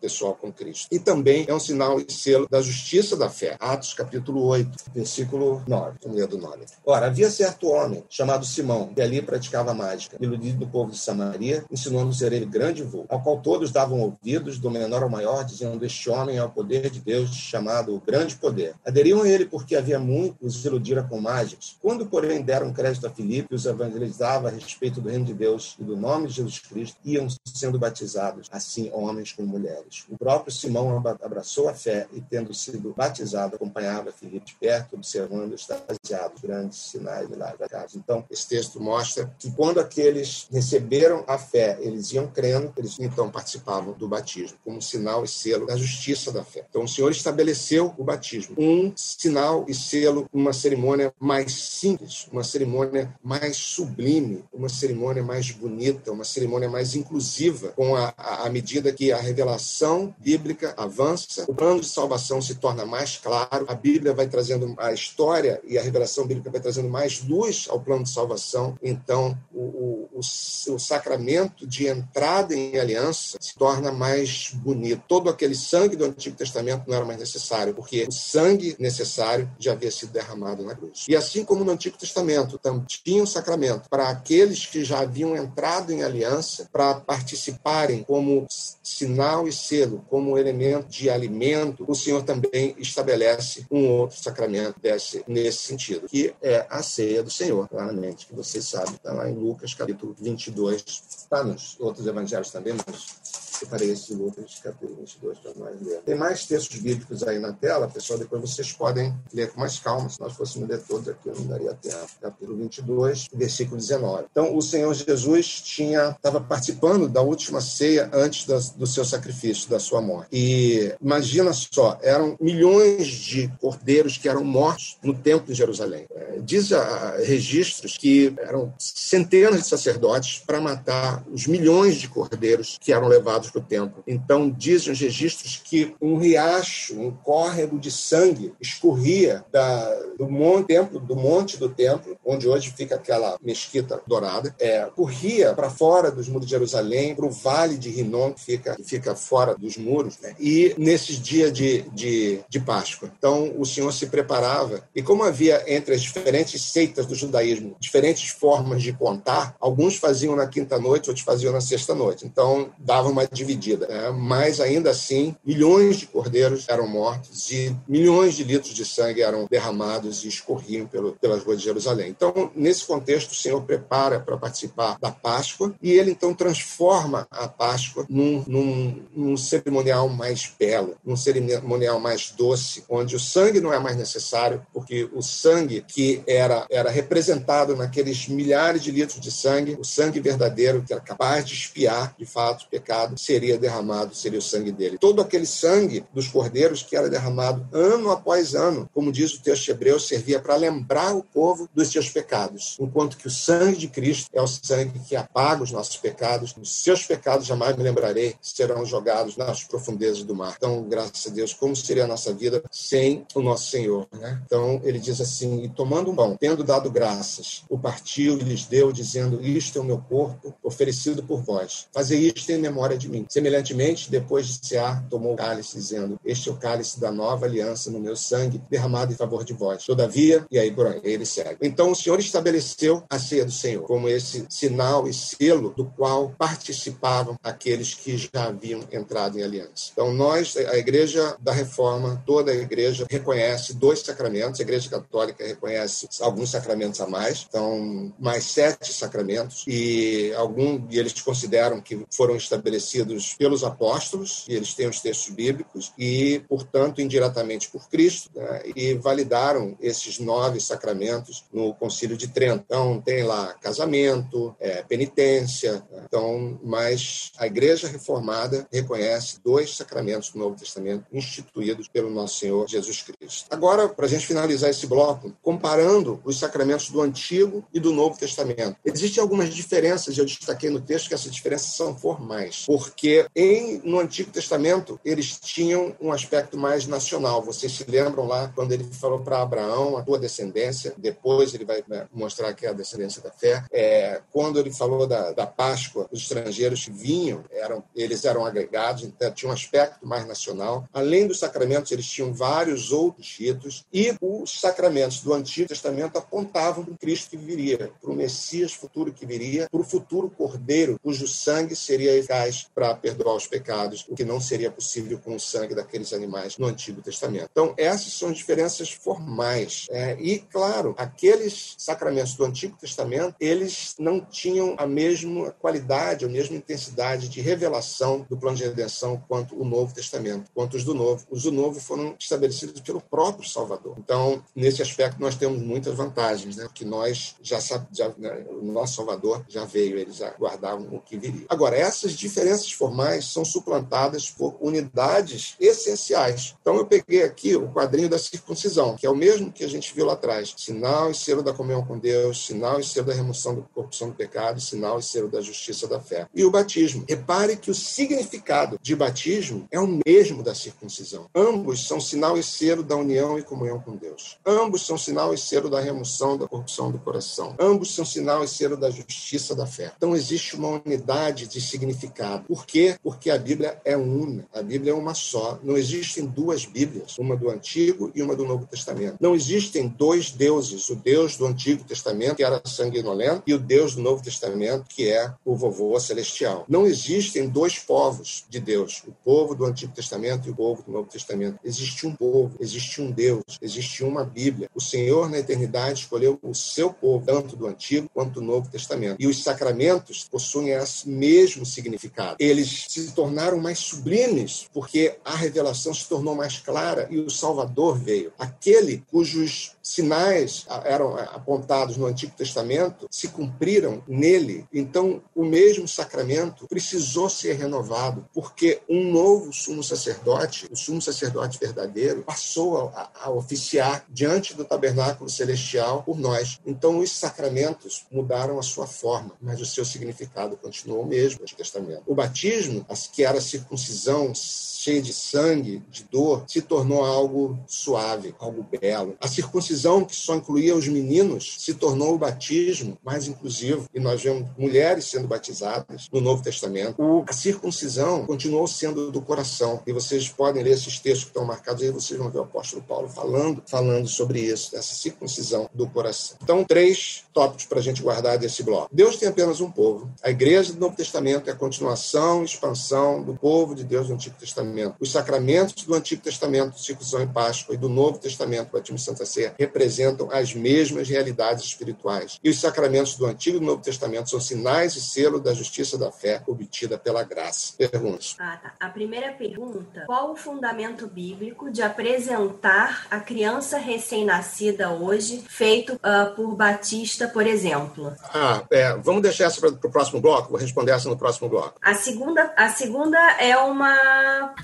[0.00, 0.88] pessoal com Cristo.
[0.90, 3.56] E também é um sinal e selo da justiça da fé.
[3.60, 5.98] Atos capítulo 8, versículo 9.
[6.02, 6.64] Vamos ler do 9.
[6.84, 11.64] Ora, havia certo homem chamado Simão, que ali praticava mágica, iludido do povo de Samaria,
[11.70, 15.84] ensinou-nos ser ele grande voo, ao qual todos davam ouvidos, do menor ao maior, dizendo:
[15.84, 18.74] Este homem é o poder de Deus, chamado o grande poder.
[18.84, 21.76] Aderiam a ele porque havia muitos os iludira com mágicas.
[21.80, 25.84] Quando, porém, deram crédito a Filipe, os evangelizava a respeito do reino de Deus e
[25.84, 30.04] do nome de Jesus Cristo, iam sendo batizados, assim homens como mulheres.
[30.08, 35.54] O próprio Simão abraçou a fé e, tendo sido batizado, acompanhava Filipe de perto, observando
[35.54, 37.94] extasiados grandes sinais, milagres.
[37.94, 42.98] Então, esse texto mostra que quando quando aqueles receberam a fé, eles iam crendo, eles
[42.98, 46.64] então participavam do batismo, como sinal e selo da justiça da fé.
[46.70, 52.42] Então o Senhor estabeleceu o batismo, um sinal e selo, uma cerimônia mais simples, uma
[52.42, 58.48] cerimônia mais sublime, uma cerimônia mais bonita, uma cerimônia mais inclusiva, com a, a, a
[58.48, 63.74] medida que a revelação bíblica avança, o plano de salvação se torna mais claro, a
[63.74, 68.04] Bíblia vai trazendo a história e a revelação bíblica vai trazendo mais luz ao plano
[68.04, 68.74] de salvação.
[68.82, 75.02] Então, o, o, sacramento de entrada em aliança se torna mais bonito.
[75.08, 79.72] Todo aquele sangue do Antigo Testamento não era mais necessário, porque o sangue necessário já
[79.72, 81.06] havia sido derramado na cruz.
[81.08, 85.92] E assim como no Antigo Testamento tinha um sacramento para aqueles que já haviam entrado
[85.92, 88.46] em aliança, para participarem como
[88.82, 95.24] sinal e selo, como elemento de alimento, o Senhor também estabelece um outro sacramento desse,
[95.26, 99.34] nesse sentido, que é a ceia do Senhor, claramente, que vocês sabem, está lá em
[99.34, 100.84] Lucas, capítulo 22.
[100.84, 103.16] Está nos outros evangelhos também, mas
[103.58, 106.00] separei esse de Lucas, capítulo 22, para nós ler.
[106.04, 110.08] Tem mais textos bíblicos aí na tela, pessoal, depois vocês podem ler com mais calma.
[110.08, 112.06] Se nós fôssemos ler todos aqui, não daria tempo.
[112.20, 114.26] Capítulo 22, versículo 19.
[114.30, 119.68] Então, o Senhor Jesus tinha estava participando da última ceia antes da, do seu sacrifício,
[119.68, 120.28] da sua morte.
[120.32, 126.06] E imagina só, eram milhões de cordeiros que eram mortos no templo de Jerusalém.
[126.14, 132.78] É, diz a, registros que eram centenas de sacerdotes para matar os milhões de cordeiros
[132.80, 134.02] que eram levados voltados para o templo.
[134.06, 140.68] Então, dizem os registros que um riacho, um córrego de sangue escorria da, do monte,
[140.68, 146.10] templo, do monte do templo, onde hoje fica aquela mesquita dourada, é, corria para fora
[146.10, 149.76] dos muros de Jerusalém, para o vale de Rinom, que fica, que fica fora dos
[149.76, 150.34] muros, né?
[150.38, 153.10] e nesses dias de, de, de Páscoa.
[153.16, 158.28] Então, o Senhor se preparava, e como havia entre as diferentes seitas do judaísmo diferentes
[158.28, 162.26] formas de contar, alguns faziam na quinta-noite, outros faziam na sexta-noite.
[162.26, 163.86] Então, dava uma dividida.
[163.86, 164.10] Né?
[164.10, 169.46] Mas, ainda assim, milhões de cordeiros eram mortos e milhões de litros de sangue eram
[169.50, 170.88] derramados e escorriam
[171.20, 172.10] pelas ruas de Jerusalém.
[172.10, 177.48] Então, nesse contexto, o Senhor prepara para participar da Páscoa e ele, então, transforma a
[177.48, 183.72] Páscoa num, num, num cerimonial mais belo, num cerimonial mais doce, onde o sangue não
[183.72, 189.30] é mais necessário, porque o sangue que era, era representado naqueles milhares de litros de
[189.30, 194.14] sangue, o sangue verdadeiro, que era capaz de espiar, de fato, o pecado, seria derramado,
[194.14, 194.96] seria o sangue dele.
[194.98, 199.68] Todo aquele sangue dos cordeiros que era derramado ano após ano, como diz o texto
[199.68, 204.30] hebreu, servia para lembrar o povo dos seus pecados, enquanto que o sangue de Cristo
[204.32, 208.86] é o sangue que apaga os nossos pecados, os seus pecados jamais me lembrarei, serão
[208.86, 210.54] jogados nas profundezas do mar.
[210.56, 214.08] Então, graças a Deus, como seria a nossa vida sem o nosso Senhor?
[214.12, 214.40] Né?
[214.46, 218.64] Então, ele diz assim: e tomando um pão, tendo dado graças, o partiu e lhes
[218.64, 221.86] deu, dizendo: Isto é o meu corpo, oferecido por vós.
[221.92, 223.17] Fazei isto em memória de mim.
[223.28, 227.90] Semelhantemente, depois de cear, tomou o cálice, dizendo: Este é o cálice da nova aliança
[227.90, 229.84] no meu sangue, derramado em favor de vós.
[229.84, 231.58] Todavia, e aí por aí ele segue.
[231.62, 236.34] Então, o Senhor estabeleceu a ceia do Senhor como esse sinal e selo do qual
[236.38, 239.90] participavam aqueles que já haviam entrado em aliança.
[239.92, 244.60] Então, nós, a Igreja da Reforma, toda a Igreja reconhece dois sacramentos.
[244.60, 250.98] A Igreja Católica reconhece alguns sacramentos a mais, então mais sete sacramentos e algum e
[250.98, 257.00] eles consideram que foram estabelecidos pelos apóstolos e eles têm os textos bíblicos e portanto
[257.00, 262.64] indiretamente por Cristo né, e validaram esses nove sacramentos no Concílio de Trento.
[262.64, 270.30] Então tem lá casamento, é, penitência, né, então mas a Igreja Reformada reconhece dois sacramentos
[270.30, 273.46] do Novo Testamento instituídos pelo nosso Senhor Jesus Cristo.
[273.50, 278.18] Agora para a gente finalizar esse bloco, comparando os sacramentos do Antigo e do Novo
[278.18, 278.76] Testamento.
[278.84, 282.64] Existem algumas diferenças, eu destaquei no texto que essas diferenças são formais,
[282.98, 287.40] porque em, no Antigo Testamento eles tinham um aspecto mais nacional.
[287.40, 291.84] Vocês se lembram lá quando ele falou para Abraão, a tua descendência, depois ele vai
[291.86, 293.62] né, mostrar que é a descendência da fé.
[293.70, 299.04] É, quando ele falou da, da Páscoa, os estrangeiros que vinham, eram, eles eram agregados,
[299.04, 300.84] então tinha um aspecto mais nacional.
[300.92, 306.84] Além dos sacramentos, eles tinham vários outros ritos, e os sacramentos do Antigo Testamento apontavam
[306.84, 310.98] para o Cristo que viria, para o Messias futuro que viria, para o futuro Cordeiro,
[311.00, 315.40] cujo sangue seria eficaz para perdoar os pecados, o que não seria possível com o
[315.40, 317.48] sangue daqueles animais no Antigo Testamento.
[317.50, 319.88] Então, essas são diferenças formais.
[319.90, 326.28] É, e, claro, aqueles sacramentos do Antigo Testamento, eles não tinham a mesma qualidade, a
[326.28, 330.94] mesma intensidade de revelação do plano de redenção quanto o Novo Testamento, quanto os do
[330.94, 331.26] Novo.
[331.28, 333.96] Os do Novo foram estabelecidos pelo próprio Salvador.
[333.98, 336.66] Então, nesse aspecto, nós temos muitas vantagens, né?
[336.66, 338.46] Porque nós já sabemos, né?
[338.48, 341.46] o nosso Salvador já veio, eles aguardavam o que viria.
[341.48, 346.56] Agora, essas diferenças formais são suplantadas por unidades essenciais.
[346.60, 349.94] Então, eu peguei aqui o quadrinho da circuncisão, que é o mesmo que a gente
[349.94, 353.54] viu lá atrás: sinal e selo da comunhão com Deus, sinal e selo da remoção
[353.54, 356.26] da corrupção do pecado, sinal e selo da justiça da fé.
[356.34, 357.04] E o batismo.
[357.08, 361.28] Repare que o significado de batismo é o mesmo da circuncisão.
[361.34, 364.38] Ambos são sinal e selo da união e comunhão com Deus.
[364.44, 367.54] Ambos são sinal e selo da remoção da corrupção do coração.
[367.58, 369.92] Ambos são sinal e selo da justiça da fé.
[369.96, 372.44] Então existe uma unidade de significado.
[372.58, 372.96] Por quê?
[373.00, 374.44] Porque a Bíblia é una.
[374.52, 375.60] A Bíblia é uma só.
[375.62, 379.16] Não existem duas Bíblias, uma do Antigo e uma do Novo Testamento.
[379.20, 383.94] Não existem dois deuses, o Deus do Antigo Testamento, que era sanguinolento, e o Deus
[383.94, 386.64] do Novo Testamento, que é o vovô celestial.
[386.68, 390.90] Não existem dois povos de Deus, o povo do Antigo Testamento e o povo do
[390.90, 391.60] Novo Testamento.
[391.62, 394.68] Existe um povo, existe um Deus, existe uma Bíblia.
[394.74, 399.16] O Senhor, na eternidade, escolheu o seu povo, tanto do Antigo quanto do Novo Testamento.
[399.20, 402.47] E os sacramentos possuem esse mesmo significado.
[402.48, 407.98] Eles se tornaram mais sublimes porque a revelação se tornou mais clara e o Salvador
[407.98, 408.32] veio.
[408.38, 414.66] Aquele cujos sinais eram apontados no Antigo Testamento se cumpriram nele.
[414.72, 421.58] Então, o mesmo sacramento precisou ser renovado, porque um novo sumo sacerdote, o sumo sacerdote
[421.58, 426.60] verdadeiro, passou a, a oficiar diante do tabernáculo celestial por nós.
[426.66, 431.42] Então, os sacramentos mudaram a sua forma, mas o seu significado continuou o mesmo no
[431.44, 432.02] Antigo Testamento.
[432.06, 437.58] O batismo batismo, que era a circuncisão cheia de sangue, de dor, se tornou algo
[437.66, 439.16] suave, algo belo.
[439.20, 443.86] A circuncisão, que só incluía os meninos, se tornou o batismo mais inclusivo.
[443.92, 447.24] E nós vemos mulheres sendo batizadas no Novo Testamento.
[447.26, 449.82] A circuncisão continuou sendo do coração.
[449.84, 452.82] E vocês podem ler esses textos que estão marcados aí, vocês vão ver o apóstolo
[452.82, 456.36] Paulo falando, falando sobre isso, essa circuncisão do coração.
[456.40, 458.88] Então, três tópicos para a gente guardar desse bloco.
[458.92, 460.08] Deus tem apenas um povo.
[460.22, 464.14] A igreja do Novo Testamento é a continuação e expansão do povo de Deus no
[464.14, 464.58] Antigo Testamento.
[464.58, 464.96] Testamento.
[465.00, 469.24] Os sacramentos do Antigo Testamento, circuncisão e Páscoa, e do Novo Testamento, batismo e Santa
[469.24, 472.38] Ceia, representam as mesmas realidades espirituais.
[472.42, 475.96] E os sacramentos do Antigo e do Novo Testamento são sinais e selo da justiça
[475.96, 477.74] da fé obtida pela graça.
[477.76, 478.36] Perguntas.
[478.38, 478.72] Ah, tá.
[478.80, 486.34] A primeira pergunta: qual o fundamento bíblico de apresentar a criança recém-nascida hoje feito uh,
[486.34, 488.12] por Batista, por exemplo?
[488.34, 490.50] Ah, é, vamos deixar essa para o próximo bloco?
[490.50, 491.74] Vou responder essa no próximo bloco.
[491.82, 492.17] A segunda,
[492.56, 494.54] a segunda é uma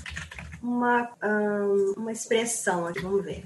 [0.61, 1.09] uma,
[1.95, 3.45] uma expressão vamos ver.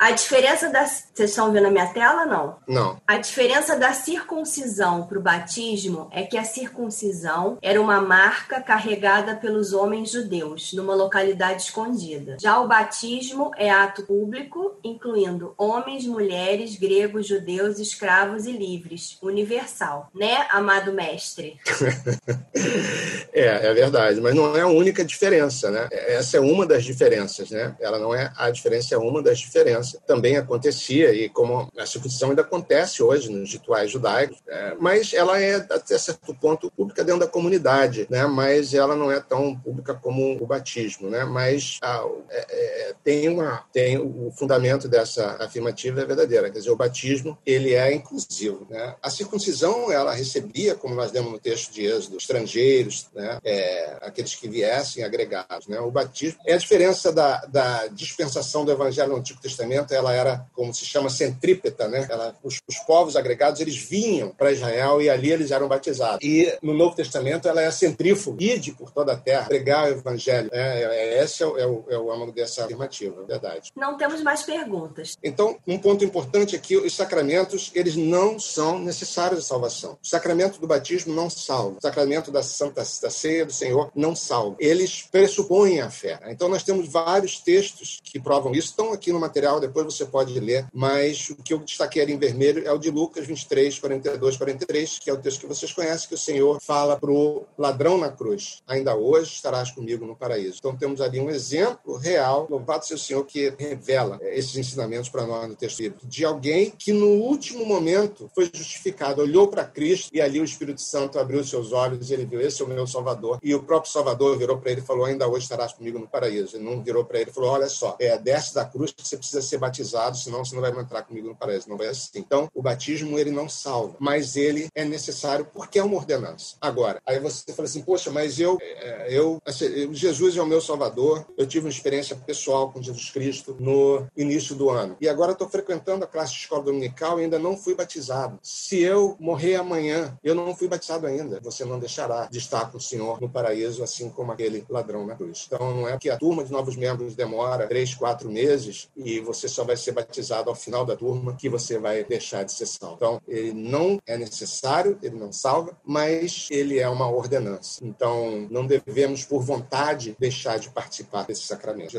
[0.00, 0.86] A diferença da.
[0.86, 2.24] Vocês estão vendo a minha tela?
[2.24, 2.56] Não.
[2.66, 2.98] Não.
[3.06, 9.36] A diferença da circuncisão para o batismo é que a circuncisão era uma marca carregada
[9.36, 12.38] pelos homens judeus, numa localidade escondida.
[12.40, 20.08] Já o batismo é ato público, incluindo homens, mulheres, gregos, judeus, escravos e livres, universal.
[20.14, 21.58] Né, amado mestre?
[23.34, 25.88] é, é verdade, mas não é a única diferença, né?
[25.92, 27.76] Essa é uma das diferenças, né?
[27.78, 32.30] Ela não é a diferença, é uma das diferenças também acontecia, e como a circuncisão
[32.30, 37.20] ainda acontece hoje nos rituais judaicos, é, mas ela é, até certo ponto, pública dentro
[37.20, 38.26] da comunidade, né?
[38.26, 41.08] mas ela não é tão pública como o batismo.
[41.08, 41.24] Né?
[41.24, 46.70] Mas ah, é, é, tem, uma, tem o fundamento dessa afirmativa é verdadeira, quer dizer,
[46.70, 48.66] o batismo ele é inclusivo.
[48.68, 48.94] Né?
[49.02, 53.38] A circuncisão, ela recebia, como nós lemos no texto de Êxodo, estrangeiros, né?
[53.44, 55.66] É, aqueles que viessem agregados.
[55.66, 55.80] Né?
[55.80, 60.12] O batismo é a diferença da, da dispensação do evangelho no Antigo Testamento Testamento ela
[60.12, 62.06] era, como se chama, centrípeta, né?
[62.08, 66.18] Ela, os, os povos agregados eles vinham para Israel e ali eles eram batizados.
[66.22, 70.50] E no Novo Testamento ela é centrífuga, ide por toda a terra, pregar o evangelho.
[70.52, 70.82] Né?
[70.82, 73.70] É, é, esse é o, é, o, é o âmago dessa afirmativa, é verdade.
[73.76, 75.16] Não temos mais perguntas.
[75.22, 79.98] Então, um ponto importante é que os sacramentos eles não são necessários à salvação.
[80.02, 81.78] O sacramento do batismo não salva.
[81.78, 84.56] O sacramento da Santa da Ceia do Senhor não salva.
[84.58, 86.18] Eles pressupõem a fé.
[86.28, 88.68] Então, nós temos vários textos que provam isso.
[88.68, 92.18] Estão aqui no material depois você pode ler, mas o que eu destaquei ali em
[92.18, 96.08] vermelho é o de Lucas 23, 42, 43, que é o texto que vocês conhecem,
[96.08, 100.56] que o Senhor fala para o ladrão na cruz: Ainda hoje estarás comigo no paraíso.
[100.58, 105.08] Então temos ali um exemplo real, louvado seja o Senhor, que revela é, esses ensinamentos
[105.08, 109.64] para nós no texto bíblico, de alguém que no último momento foi justificado, olhou para
[109.64, 112.68] Cristo e ali o Espírito Santo abriu seus olhos e ele viu: Esse é o
[112.68, 113.38] meu Salvador.
[113.42, 116.56] E o próprio Salvador virou para ele e falou: Ainda hoje estarás comigo no paraíso.
[116.56, 119.16] Ele não virou para ele e falou: Olha só, é, desce da cruz que você
[119.16, 121.68] precisa ser batizado, senão você não vai entrar comigo no paraíso.
[121.68, 122.18] Não vai assim.
[122.18, 126.56] Então, o batismo ele não salva, mas ele é necessário porque é uma ordenança.
[126.60, 130.60] Agora, aí você fala assim, poxa, mas eu, é, eu, assim, Jesus é o meu
[130.60, 131.26] Salvador.
[131.36, 135.48] Eu tive uma experiência pessoal com Jesus Cristo no início do ano e agora estou
[135.48, 138.38] frequentando a classe de escola dominical e ainda não fui batizado.
[138.42, 141.40] Se eu morrer amanhã, eu não fui batizado ainda.
[141.40, 145.14] Você não deixará de estar com o Senhor no paraíso, assim como aquele ladrão na
[145.14, 145.46] cruz.
[145.46, 149.39] Então, não é que a turma de novos membros demora três, quatro meses e você
[149.48, 152.96] só vai ser batizado ao final da turma que você vai deixar de ser salvo.
[152.96, 157.84] Então, ele não é necessário, ele não salva, mas ele é uma ordenança.
[157.84, 161.90] Então, não devemos, por vontade, deixar de participar desse sacramento.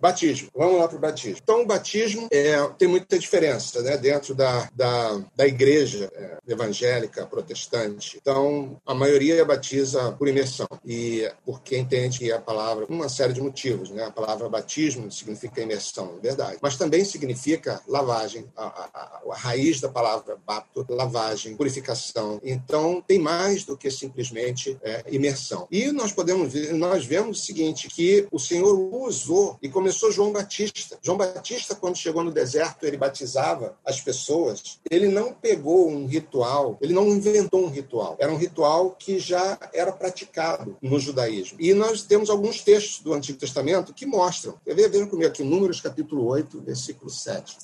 [0.00, 0.48] Batismo.
[0.54, 1.38] Vamos lá para o batismo.
[1.42, 7.26] Então, o batismo é, tem muita diferença né, dentro da, da, da igreja é, evangélica,
[7.26, 8.18] protestante.
[8.20, 10.66] Então, a maioria batiza por imersão.
[10.84, 13.90] E porque entende a palavra, uma série de motivos.
[13.90, 14.04] Né?
[14.04, 16.58] A palavra batismo significa imersão, é verdade.
[16.60, 22.40] Mas também significa lavagem, a, a, a, raiz da palavra bapto, lavagem, purificação.
[22.42, 25.66] Então, tem mais do que simplesmente é, imersão.
[25.70, 28.74] E nós podemos ver, nós vemos o seguinte, que o Senhor
[29.04, 30.98] usou e começou João Batista.
[31.02, 34.78] João Batista, quando chegou no deserto, ele batizava as pessoas.
[34.90, 38.16] Ele não pegou um ritual, ele não inventou um ritual.
[38.18, 41.58] Era um ritual que já era praticado no judaísmo.
[41.60, 44.54] E nós temos alguns textos do Antigo Testamento que mostram.
[44.66, 47.58] Vejam comigo aqui, Números capítulo 8, versículo versículo 7.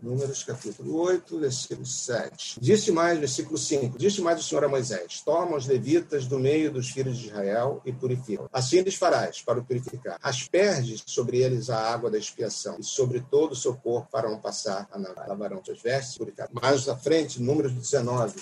[0.00, 2.58] Números capítulo 8, versículo 7.
[2.60, 3.98] Disse mais, versículo 5.
[3.98, 7.82] Disse mais o Senhor a Moisés: Toma os levitas do meio dos filhos de Israel
[7.84, 8.48] e purifica.
[8.52, 10.16] Assim lhes farás para o purificar.
[10.22, 14.88] Asperges sobre eles a água da expiação, e sobre todo o seu corpo farão passar
[14.90, 16.48] a lavarão suas vestes purificar.
[16.52, 18.40] Mais à frente, Números 19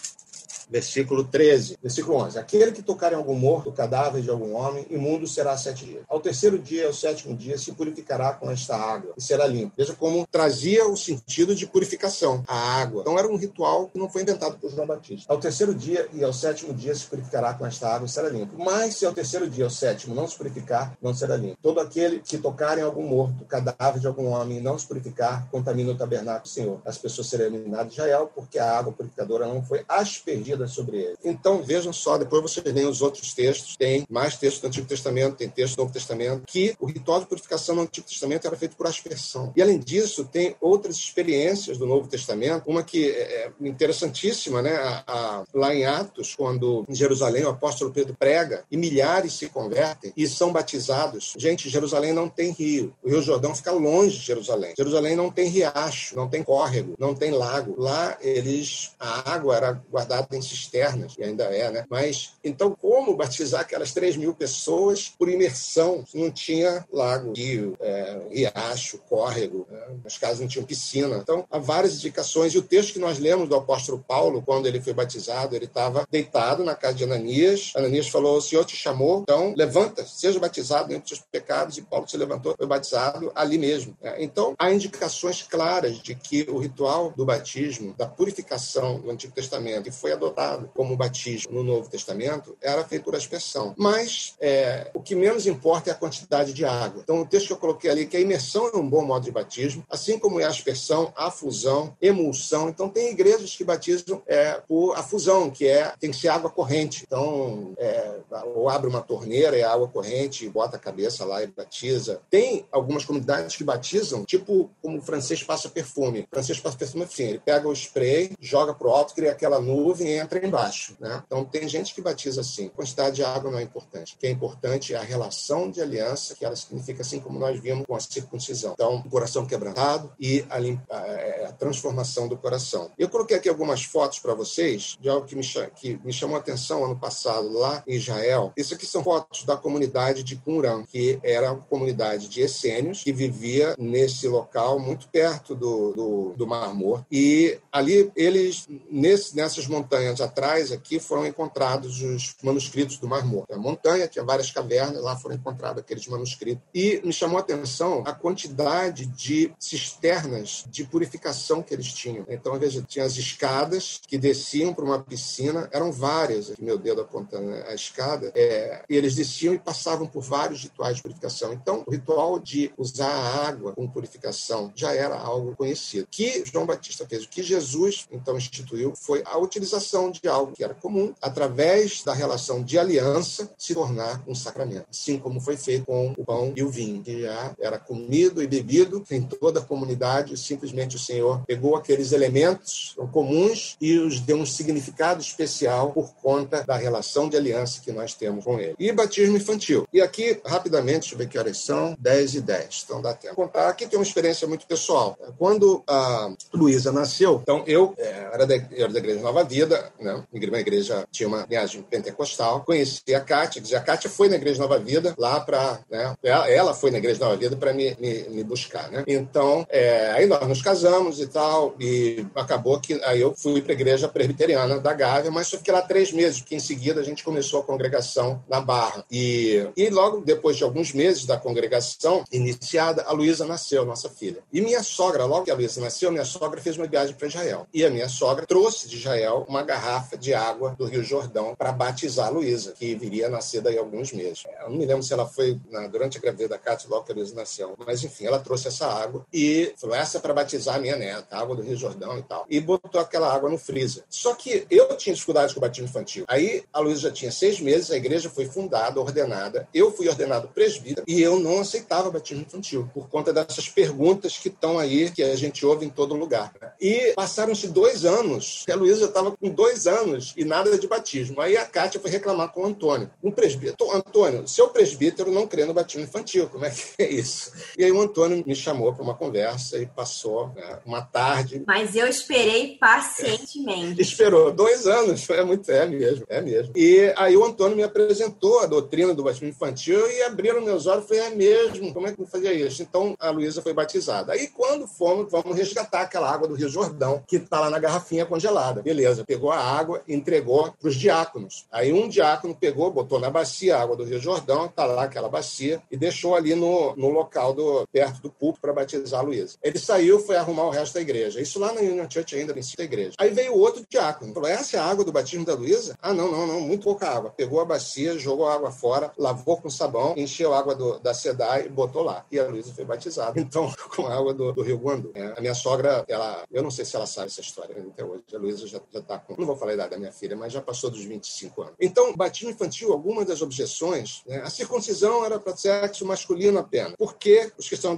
[0.68, 2.38] versículo 13, versículo 11.
[2.38, 6.04] Aquele que tocar em algum morto, cadáver de algum homem, imundo será sete dias.
[6.08, 9.72] Ao terceiro dia, ao sétimo dia, se purificará com esta água e será limpo.
[9.76, 13.02] Veja como trazia o sentido de purificação, a água.
[13.02, 15.32] Então era um ritual que não foi inventado por João Batista.
[15.32, 18.54] Ao terceiro dia e ao sétimo dia se purificará com esta água e será limpo.
[18.58, 21.58] Mas se ao terceiro dia, ao sétimo, não se purificar, não será limpo.
[21.62, 25.48] Todo aquele que tocar em algum morto, cadáver de algum homem, e não se purificar,
[25.50, 26.80] contamina o tabernáculo do Senhor.
[26.84, 31.16] As pessoas serão eliminadas de Israel porque a água purificadora não foi aspergida sobre ele.
[31.24, 35.36] Então vejam só, depois vocês leem os outros textos, tem mais textos do Antigo Testamento,
[35.36, 38.76] tem texto do Novo Testamento, que o ritual de purificação no Antigo Testamento era feito
[38.76, 39.52] por aspersão.
[39.56, 44.76] E além disso, tem outras experiências do Novo Testamento, uma que é, é interessantíssima, né?
[44.76, 49.48] A, a, lá em Atos, quando em Jerusalém o apóstolo Pedro prega e milhares se
[49.48, 51.34] convertem e são batizados.
[51.36, 52.94] Gente, Jerusalém não tem rio.
[53.02, 54.74] O Rio Jordão fica longe de Jerusalém.
[54.76, 57.74] Jerusalém não tem riacho, não tem córrego, não tem lago.
[57.78, 61.84] Lá eles a água era guardada em cisternas e ainda é, né?
[61.88, 66.04] Mas então como batizar aquelas 3 mil pessoas por imersão?
[66.14, 69.66] Não tinha lago, rio, é, riacho, córrego.
[69.70, 69.80] Né?
[70.04, 71.16] As casas não tinham piscina.
[71.16, 74.80] Então há várias indicações e o texto que nós lemos do apóstolo Paulo quando ele
[74.80, 77.72] foi batizado, ele estava deitado na casa de Ananias.
[77.74, 81.78] Ananias falou: "O Senhor te chamou, então levanta, seja batizado dentro dos seus pecados".
[81.78, 83.96] E Paulo se levantou, foi batizado ali mesmo.
[84.00, 84.16] Né?
[84.18, 89.84] Então há indicações claras de que o ritual do batismo, da purificação do Antigo Testamento,
[89.84, 90.25] que foi adotado
[90.74, 93.74] como batismo no Novo Testamento, era feito por aspersão.
[93.76, 97.02] Mas é, o que menos importa é a quantidade de água.
[97.02, 99.30] Então, o texto que eu coloquei ali, que a imersão é um bom modo de
[99.30, 102.68] batismo, assim como é a aspersão, a fusão, emulsão.
[102.68, 106.50] Então, tem igrejas que batizam é, por a fusão, que é tem que ser água
[106.50, 107.04] corrente.
[107.06, 108.16] Então, é,
[108.54, 112.20] ou abre uma torneira, é água corrente, bota a cabeça lá e batiza.
[112.30, 116.20] Tem algumas comunidades que batizam, tipo como o francês passa perfume.
[116.20, 120.05] O francês passa perfume assim, ele pega o spray, joga pro alto, cria aquela nuvem
[120.12, 120.96] entra embaixo.
[121.00, 121.22] Né?
[121.26, 122.68] Então, tem gente que batiza assim.
[122.68, 124.14] Quantidade de água não é importante.
[124.14, 127.58] O que é importante é a relação de aliança, que ela significa assim como nós
[127.60, 128.72] vimos com a circuncisão.
[128.72, 132.90] Então, o coração quebrantado e a, a, é, a transformação do coração.
[132.98, 135.44] Eu coloquei aqui algumas fotos para vocês de algo que me,
[135.74, 138.52] que me chamou a atenção ano passado lá em Israel.
[138.56, 143.12] Isso aqui são fotos da comunidade de Qumran, que era uma comunidade de essênios que
[143.12, 147.06] vivia nesse local muito perto do, do, do Mar Morto.
[147.10, 153.52] E ali eles, nesse, nessas montanhas atrás aqui, foram encontrados os manuscritos do Mar Morto.
[153.52, 156.62] A montanha tinha várias cavernas, lá foram encontrados aqueles manuscritos.
[156.74, 162.24] E me chamou a atenção a quantidade de cisternas de purificação que eles tinham.
[162.28, 167.00] Então, veja, tinha as escadas que desciam para uma piscina, eram várias, aqui meu dedo
[167.00, 171.52] apontando a escada, é, e eles desciam e passavam por vários rituais de purificação.
[171.52, 176.04] Então, o ritual de usar a água com purificação já era algo conhecido.
[176.04, 180.52] O que João Batista fez, o que Jesus então instituiu foi a utilização de algo
[180.52, 184.86] que era comum, através da relação de aliança, se tornar um sacramento.
[184.90, 188.46] Assim como foi feito com o pão e o vinho, que já era comido e
[188.46, 194.36] bebido em toda a comunidade, simplesmente o Senhor pegou aqueles elementos comuns e os deu
[194.36, 198.74] um significado especial por conta da relação de aliança que nós temos com ele.
[198.78, 199.86] E batismo infantil.
[199.92, 203.34] E aqui, rapidamente, deixa eu ver que horas são, 10 e 10, então dá tempo.
[203.34, 205.16] Contar aqui tem uma experiência muito pessoal.
[205.38, 209.75] Quando a Luísa nasceu, então eu é, era, da, eu era da Igreja Nova Vida,
[210.00, 210.22] né?
[210.32, 214.78] uma igreja tinha uma linhagem pentecostal, conheci a Kátia, a Kátia foi na Igreja Nova
[214.78, 216.14] Vida lá para, né?
[216.22, 219.04] ela, foi na Igreja Nova Vida para me, me, me, buscar, né?
[219.06, 223.72] Então, é, aí nós nos casamos e tal, e acabou que aí eu fui para
[223.72, 227.04] a Igreja Presbiteriana da Gávea, mas só fiquei lá três meses, porque em seguida a
[227.04, 229.04] gente começou a congregação na Barra.
[229.10, 234.42] E, e logo depois de alguns meses da congregação iniciada, a Luísa nasceu, nossa filha.
[234.52, 237.66] E minha sogra, logo que a Luísa nasceu, minha sogra fez uma viagem para Israel.
[237.72, 241.72] E a minha sogra trouxe de Israel uma garrafa de água do Rio Jordão para
[241.72, 244.44] batizar a Luísa, que viria a nascer daí a alguns meses.
[244.60, 247.12] Eu não me lembro se ela foi na, durante a gravidez da Cátia, logo que
[247.12, 247.74] a Luísa nasceu.
[247.84, 251.36] Mas enfim, ela trouxe essa água e falou: essa é para batizar a minha neta,
[251.36, 252.46] água do Rio Jordão e tal.
[252.48, 254.04] E botou aquela água no freezer.
[254.08, 256.24] Só que eu tinha dificuldades com o batismo infantil.
[256.28, 259.68] Aí a Luísa já tinha seis meses, a igreja foi fundada, ordenada.
[259.74, 264.48] Eu fui ordenado presbítero e eu não aceitava batismo infantil por conta dessas perguntas que
[264.48, 266.52] estão aí, que a gente ouve em todo lugar.
[266.80, 271.40] E passaram-se dois anos, a Luísa estava com dois anos e nada de batismo.
[271.40, 273.10] Aí a Kátia foi reclamar com o Antônio.
[273.22, 273.90] Um presbítero.
[273.90, 277.52] Antônio, seu presbítero não crê no batismo infantil, como é que é isso?
[277.78, 281.62] E aí o Antônio me chamou para uma conversa e passou né, uma tarde.
[281.66, 284.00] Mas eu esperei pacientemente.
[284.00, 286.72] Esperou dois anos, é muito, é mesmo, é mesmo.
[286.76, 291.06] E aí o Antônio me apresentou a doutrina do batismo infantil e abriram meus olhos,
[291.06, 292.82] foi é mesmo, como é que eu fazia isso?
[292.82, 294.32] Então a Luísa foi batizada.
[294.32, 298.26] Aí quando fomos, vamos resgatar aquela água do Rio Jordão, que está lá na garrafinha
[298.26, 298.82] congelada.
[298.82, 301.66] Beleza, pegou a a água e entregou para os diáconos.
[301.72, 305.28] Aí um diácono pegou, botou na bacia a água do Rio Jordão, está lá aquela
[305.28, 309.56] bacia, e deixou ali no, no local do, perto do púlpito para batizar a Luísa.
[309.62, 311.40] Ele saiu, foi arrumar o resto da igreja.
[311.40, 313.12] Isso lá na Union Church ainda, princípio da igreja.
[313.18, 315.96] Aí veio outro diácono, falou, essa é a água do batismo da Luísa?
[316.00, 317.30] Ah, não, não, não, muito pouca água.
[317.30, 321.14] Pegou a bacia, jogou a água fora, lavou com sabão, encheu a água do, da
[321.14, 322.24] SEDAI e botou lá.
[322.30, 323.36] E a Luísa foi batizada.
[323.46, 325.12] Então, com a água do, do Rio Guandu.
[325.14, 328.24] É, a minha sogra, ela, eu não sei se ela sabe essa história até hoje.
[328.34, 330.60] A Luísa já está com, não vou falar a idade da minha filha, mas já
[330.60, 331.74] passou dos 25 anos.
[331.80, 336.94] Então, batismo infantil, algumas das objeções, né, a circuncisão era para sexo masculino apenas.
[336.96, 337.96] Por que os que são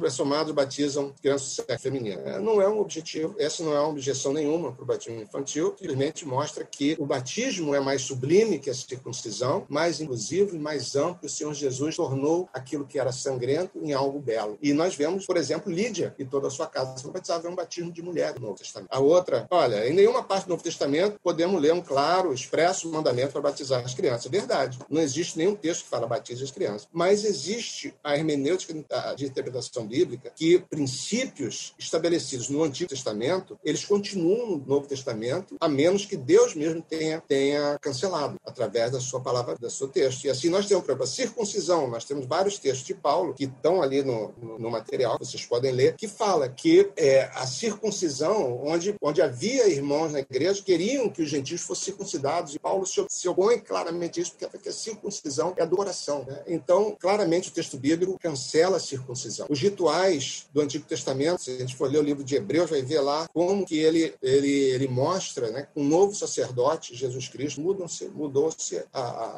[0.55, 2.21] batizam crianças do sexo feminino?
[2.23, 5.75] É, não é um objetivo, essa não é uma objeção nenhuma para o batismo infantil,
[5.79, 10.97] simplesmente mostra que o batismo é mais sublime que a circuncisão, mais inclusivo e mais
[10.97, 11.27] amplo.
[11.27, 14.59] O Senhor Jesus tornou aquilo que era sangrento em algo belo.
[14.63, 17.55] E nós vemos, por exemplo, Lídia e toda a sua casa foi batizada, é um
[17.55, 18.89] batismo de mulher no Novo Testamento.
[18.91, 23.33] A outra, olha, em nenhuma parte do Novo Testamento podemos ler um claro, expresso mandamento
[23.33, 24.27] para batizar as crianças.
[24.27, 24.79] É verdade.
[24.89, 26.89] Não existe nenhum texto que fala batize as crianças.
[26.93, 28.75] Mas existe a hermenêutica
[29.17, 35.69] de interpretação bíblica que princípios estabelecidos no Antigo Testamento, eles continuam no Novo Testamento, a
[35.69, 40.25] menos que Deus mesmo tenha, tenha cancelado através da sua palavra, do seu texto.
[40.25, 41.89] E assim nós temos, por exemplo, a circuncisão.
[41.89, 45.73] Nós temos vários textos de Paulo que estão ali no, no, no material, vocês podem
[45.73, 51.23] ler, que fala que é, a circuncisão, onde, onde havia irmãos na igreja, queriam que
[51.23, 52.55] os gentios fossem circuncidados.
[52.55, 56.25] E Paulo se, se opõe claramente a isso, porque a circuncisão é adoração.
[56.25, 56.43] Né?
[56.47, 59.47] Então, claramente, o texto bíblico cancela a circuncisão.
[59.49, 62.83] Os rituais do Antigo Testamento, se a gente for ler o livro de Hebreus, vai
[62.83, 68.09] ver lá como que ele, ele, ele mostra, né, um novo sacerdote, Jesus Cristo, mudou-se
[68.09, 68.51] mudou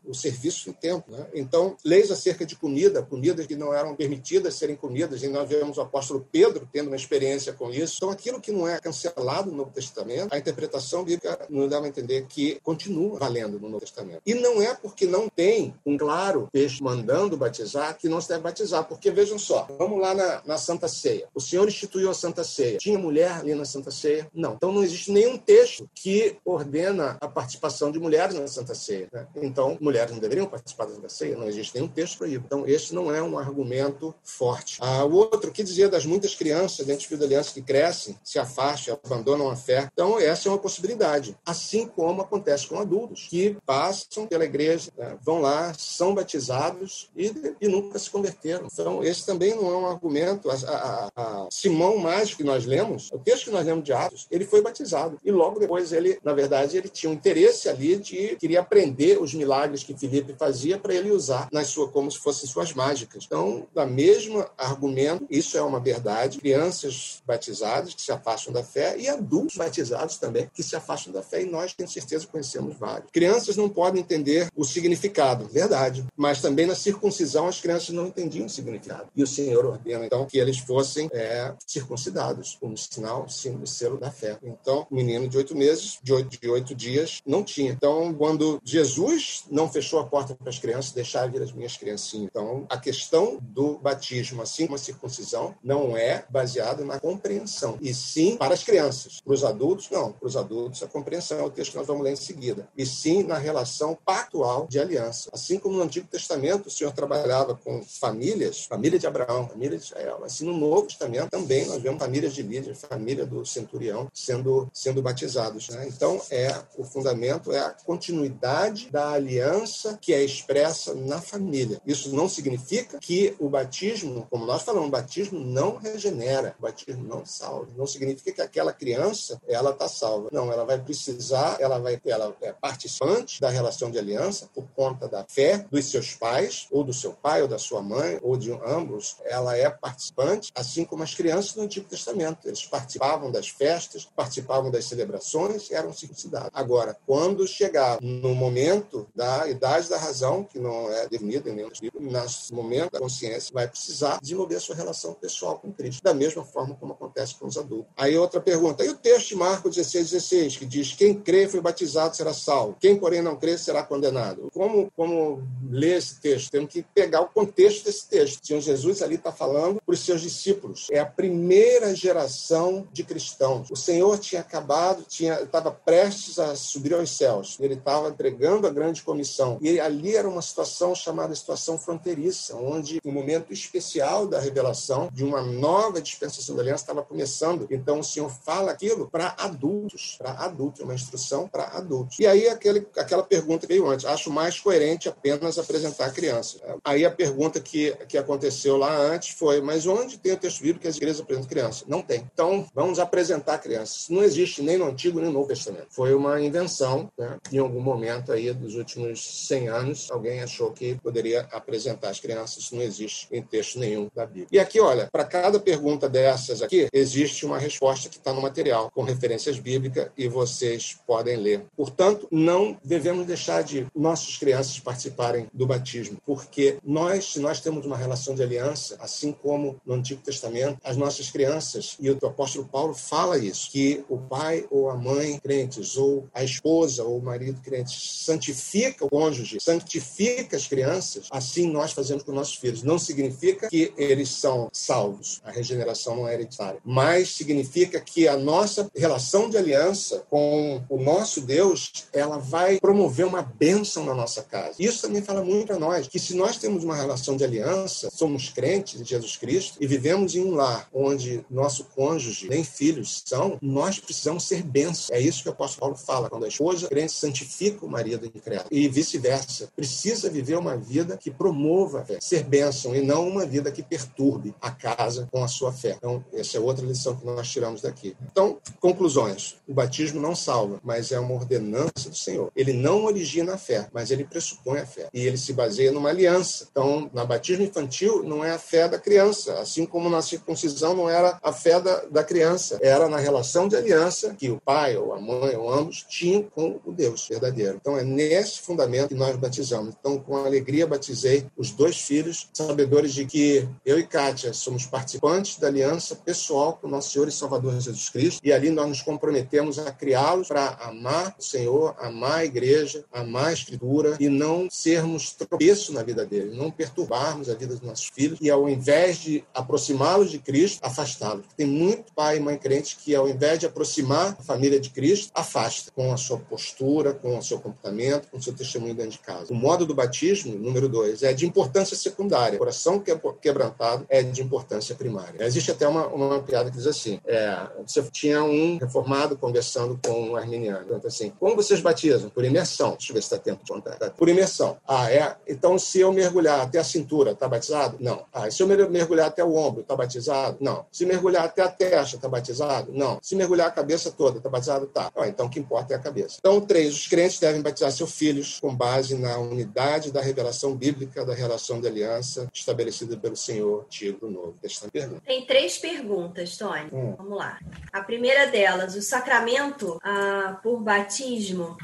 [0.05, 1.17] o serviço do templo.
[1.17, 1.27] Né?
[1.35, 5.79] Então, leis acerca de comida, comidas que não eram permitidas serem comidas, e nós vemos
[5.79, 7.97] o apóstolo Pedro tendo uma experiência com isso.
[7.97, 11.89] Então, aquilo que não é cancelado no Novo Testamento, a interpretação bíblica nos dá a
[11.89, 14.23] entender que continua valendo no Novo Testamento.
[14.27, 18.43] E não é porque não tem um claro texto mandando batizar que não se deve
[18.43, 21.27] batizar, porque vejam só, vamos lá na, na Santa Ceia.
[21.35, 22.79] O Senhor instituiu a Santa Ceia.
[22.79, 24.29] Tinha mulher ali na Santa Ceia?
[24.35, 24.55] Não.
[24.55, 29.09] Então não existe nenhum texto que ordena a participação de mulheres na Santa Ceia.
[29.13, 29.27] Né?
[29.37, 31.37] Então, mulheres não deveriam participar da Santa Ceia?
[31.37, 32.43] Não existe nenhum texto para isso.
[32.45, 34.79] Então, esse não é um argumento forte.
[34.81, 38.39] Ah, o outro, que dizia das muitas crianças dentro do da aliança que crescem, se
[38.39, 39.89] afastam, abandonam a fé.
[39.93, 41.37] Então, essa é uma possibilidade.
[41.51, 45.17] Assim como acontece com adultos, que passam pela igreja, né?
[45.21, 48.69] vão lá, são batizados e, e, nunca se converteram.
[48.73, 50.49] Então, esse também não é um argumento.
[50.49, 54.29] A, a, a Simão Mágico que nós lemos, o texto que nós lemos de Atos,
[54.31, 55.19] ele foi batizado.
[55.25, 59.35] E logo depois ele, na verdade, ele tinha um interesse ali de queria aprender os
[59.35, 63.25] milagres que Filipe fazia para ele usar nas suas, como se fossem suas mágicas.
[63.27, 66.39] Então, da mesma argumento, isso é uma verdade.
[66.39, 71.23] Crianças batizadas que se afastam da fé e adultos batizados também que se afastam da
[71.23, 71.40] fé.
[71.43, 73.11] E nós, tenho certeza, conhecemos vários.
[73.11, 76.05] Crianças não podem entender o significado, verdade.
[76.17, 79.09] Mas também na circuncisão as crianças não entendiam o significado.
[79.15, 84.11] E o Senhor ordena, então, que eles fossem é, circuncidados, como sinal, símbolo, selo da
[84.11, 84.39] fé.
[84.43, 87.73] Então, o menino de oito meses, de oito, de oito dias, não tinha.
[87.73, 92.29] Então, quando Jesus não fechou a porta para as crianças, deixar vir as minhas criancinhas.
[92.31, 97.95] Então, a questão do batismo, assim como a circuncisão, não é baseada na compreensão, e
[97.95, 99.21] sim para as crianças.
[99.21, 100.13] Para os adultos, não.
[100.13, 102.69] Para os adultos, a compreensão é o texto que nós vamos ler em seguida.
[102.77, 105.31] E sim na relação pactual de aliança.
[105.33, 109.85] Assim como no Antigo Testamento, o Senhor trabalhava com famílias, família de Abraão, família de
[109.85, 110.23] Israel.
[110.25, 115.03] Assim, no Novo Testamento também nós vemos famílias de Lídia, família do centurião sendo, sendo
[115.03, 115.69] batizados.
[115.69, 115.87] Né?
[115.89, 121.81] Então, é o fundamento é a continuidade da aliança que é expressa na família.
[121.87, 127.05] Isso não significa que o batismo, como nós falamos, o batismo não regenera, o batismo
[127.05, 127.69] não salva.
[127.77, 130.29] Não significa que aquela criança ela está salva.
[130.33, 131.20] Não, ela vai precisar,
[131.59, 136.15] ela vai ela é participante da relação de aliança por conta da fé dos seus
[136.15, 139.17] pais, ou do seu pai, ou da sua mãe, ou de ambos.
[139.25, 142.47] Ela é participante, assim como as crianças do Antigo Testamento.
[142.47, 146.51] Eles participavam das festas, participavam das celebrações, eram circuncidados.
[146.53, 151.71] Agora, quando chegar no momento da idade da razão, que não é definida em nenhum
[151.81, 156.15] livro, nesse momento da consciência, vai precisar desenvolver a sua relação pessoal com Cristo, da
[156.15, 157.93] mesma forma como acontece com os adultos.
[157.97, 161.61] Aí outra pergunta, e o texto de Marcos 16, 16, que diz, quem crê foi
[161.61, 164.51] batizado será salvo, quem porém não crê será condenado.
[164.53, 166.51] Como, como ler esse texto?
[166.51, 168.43] Temos que pegar o contexto desse texto.
[168.43, 170.89] O Senhor Jesus ali está falando para os seus discípulos.
[170.91, 173.69] É a primeira geração de cristãos.
[173.71, 177.57] O Senhor tinha acabado, tinha estava prestes a subir aos céus.
[177.61, 179.59] Ele estava entregando a grande comissão.
[179.61, 185.25] E ali era uma situação chamada situação fronteiriça, onde um momento especial da revelação de
[185.25, 187.67] uma nova dispensação da aliança estava começando.
[187.71, 192.19] Então o Senhor fala aquilo para adultos, para adultos, uma instrução para adultos.
[192.19, 196.59] E aí aquele, aquela pergunta que veio antes, acho mais coerente apenas apresentar a criança.
[196.85, 200.81] Aí a pergunta que, que aconteceu lá antes foi, mas onde tem o texto bíblico
[200.81, 201.85] que as igrejas apresentam criança?
[201.89, 202.29] Não tem.
[202.33, 204.09] Então, vamos apresentar crianças.
[204.09, 205.87] Não existe nem no Antigo nem no Novo Testamento.
[205.91, 207.39] Foi uma invenção, né?
[207.53, 212.65] em algum momento aí dos últimos 100 anos, alguém achou que poderia apresentar as crianças.
[212.65, 214.49] Isso não existe em texto nenhum da Bíblia.
[214.51, 218.91] E aqui, olha, para cada pergunta dessas aqui, existe uma resposta que está no material,
[218.91, 221.65] com referências bíblicas, e vocês podem ler.
[221.77, 227.85] Portanto, não devemos deixar de nossas crianças participarem do batismo, porque nós, se nós temos
[227.85, 232.67] uma relação de aliança, assim como no Antigo Testamento, as nossas crianças, e o apóstolo
[232.67, 237.23] Paulo fala isso, que o pai ou a mãe crentes, ou a esposa ou o
[237.23, 242.83] marido crentes, santifica o cônjuge, santifica as crianças, assim nós fazemos com nossos filhos.
[242.83, 248.37] Não significa que eles são salvos, a regeneração não é hereditária, mas significa que a
[248.37, 254.43] nossa relação de aliança com o nosso Deus, ela vai promover uma bênção na nossa
[254.43, 254.75] casa.
[254.79, 258.49] Isso também fala muito para nós, que se nós temos uma relação de aliança, somos
[258.49, 263.59] crentes de Jesus Cristo e vivemos em um lar onde nosso cônjuge nem filhos são,
[263.61, 265.11] nós precisamos ser bênçãos.
[265.11, 268.69] É isso que o apóstolo Paulo fala, quando a esposa crente santifica o marido incrédulo
[268.71, 269.69] e vice-versa.
[269.75, 273.83] Precisa viver uma vida que promova a fé, ser bênção e não uma vida que
[273.83, 275.95] perturbe a casa com a sua fé.
[275.97, 278.17] Então, essa é outra lição que nós tiramos daqui.
[278.31, 279.57] Então, conclusões.
[279.67, 282.51] O batismo não salva, mas é uma ordenança do Senhor.
[282.55, 285.09] Ele não origina a fé, mas ele pressupõe a fé.
[285.13, 286.67] E ele se baseia numa aliança.
[286.71, 291.09] Então, na batismo infantil, não é a fé da criança, assim como na circuncisão não
[291.09, 295.13] era a fé da, da criança, era na relação de aliança que o pai ou
[295.13, 297.79] a mãe ou ambos tinham com o Deus verdadeiro.
[297.81, 299.95] Então, é nesse fundamento que nós batizamos.
[299.99, 305.59] Então, com alegria, batizei os dois filhos, sabedores de que eu e Kátia somos participantes
[305.59, 309.79] da aliança pessoal com nosso Senhor e Salvador Jesus Cristo, e ali nós nos comprometemos
[309.79, 315.31] a criá-los para amar o Senhor, amar a igreja, amar a Escritura e não sermos
[315.31, 319.45] tropeço na vida deles, não perturbarmos a vida dos nossos filhos e, ao invés de
[319.55, 321.47] aproximá-los de Cristo, afastá-los.
[321.57, 325.31] Tem muito pai e mãe crente que, ao invés de aproximar a família de Cristo,
[325.33, 329.19] afasta com a sua postura, com o seu comportamento, com o seu testemunho dentro de
[329.21, 329.53] casa.
[329.53, 332.57] O modo do batismo, número dois, é de importância secundária.
[332.57, 333.01] O coração
[333.41, 335.45] quebrantado é de importância primária.
[335.45, 340.40] Existe até uma, uma piada que diz assim: é, você tinha um reformado conversando com
[340.41, 340.85] arminiano.
[340.85, 342.31] Então, assim, como vocês batizam?
[342.31, 342.93] Por imersão.
[342.93, 344.11] Deixa eu ver se está tempo de contar.
[344.11, 344.77] Por imersão.
[344.87, 345.37] Ah, é?
[345.47, 347.97] Então, se eu mergulhar até a cintura, está batizado?
[348.01, 348.25] Não.
[348.33, 350.57] Ah, se eu mergulhar até o ombro, está batizado?
[350.61, 350.87] Não.
[350.91, 352.93] Se mergulhar até a testa, está batizado?
[352.93, 353.19] Não.
[353.23, 354.87] Se mergulhar a cabeça toda, está batizado?
[354.87, 355.11] Tá.
[355.17, 356.37] Ah, então, o que importa é a cabeça.
[356.39, 361.25] Então, três, os crentes devem batizar seus filhos com base na unidade da revelação bíblica
[361.25, 365.21] da relação de aliança estabelecida pelo Senhor Antigo do Novo Testamento.
[365.25, 366.89] Tem três perguntas, Tony.
[366.93, 367.15] Hum.
[367.17, 367.59] Vamos lá.
[367.93, 370.30] A primeira delas, o sacramento ah,
[370.63, 371.77] por batismo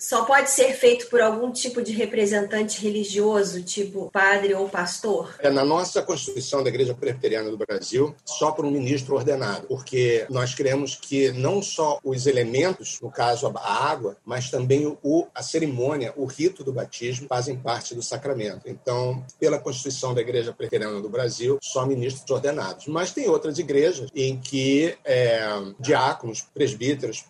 [0.00, 5.34] só pode ser feito por algum tipo de representante religioso, tipo padre ou pastor?
[5.40, 10.24] É, na nossa Constituição da Igreja Presbiteriana do Brasil, só por um ministro ordenado, porque
[10.30, 15.42] nós queremos que não só os elementos, no caso a água, mas também o, a
[15.42, 18.62] cerimônia, o rito do batismo, fazem parte do sacramento.
[18.64, 22.86] Então, pela Constituição da Igreja Presbiteriana do Brasil, só ministros ordenados.
[22.86, 25.42] Mas tem outras igrejas em que é,
[25.78, 27.24] diáconos, presbíteros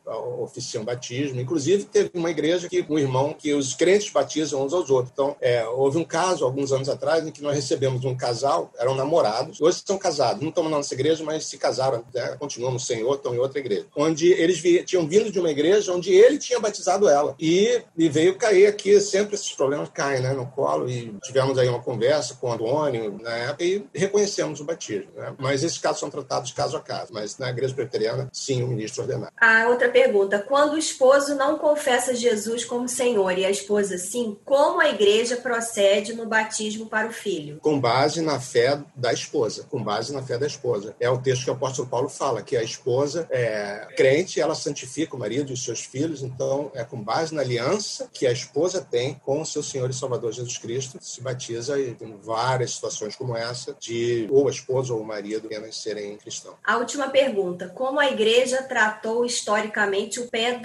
[0.51, 1.41] oficiam batismo.
[1.41, 5.13] Inclusive, teve uma igreja que um irmão que os crentes batizam uns aos outros.
[5.13, 8.95] Então, é, houve um caso alguns anos atrás em que nós recebemos um casal, eram
[8.95, 12.81] namorados, hoje são casados, não estão na nossa igreja, mas se casaram, né, continuam no
[12.81, 13.87] Senhor, estão em outra igreja.
[13.97, 17.35] Onde eles tinham vindo de uma igreja onde ele tinha batizado ela.
[17.39, 20.89] E, e veio cair aqui, sempre esses problemas caem né, no colo.
[20.89, 25.11] E tivemos aí uma conversa com o Antônio na época e reconhecemos o batismo.
[25.15, 25.35] Né?
[25.39, 27.13] Mas esses casos são tratados caso a caso.
[27.13, 29.33] Mas na igreja preteriana, sim, o ministro ordenado.
[29.37, 34.37] A outra pergunta: quando o esposo não confessa Jesus como Senhor e a esposa sim,
[34.45, 37.59] como a igreja procede no batismo para o filho?
[37.61, 39.67] Com base na fé da esposa.
[39.71, 40.95] Com base na fé da esposa.
[41.01, 45.17] É o texto que o apóstolo Paulo fala, que a esposa é crente, ela santifica
[45.17, 48.81] o marido e os seus filhos, então é com base na aliança que a esposa
[48.81, 53.17] tem com o seu Senhor e Salvador Jesus Cristo, se batiza e tem várias situações
[53.17, 56.57] como essa de ou a esposa ou o marido apenas serem cristãos.
[56.65, 60.20] A última pergunta, como a igreja tratou historicamente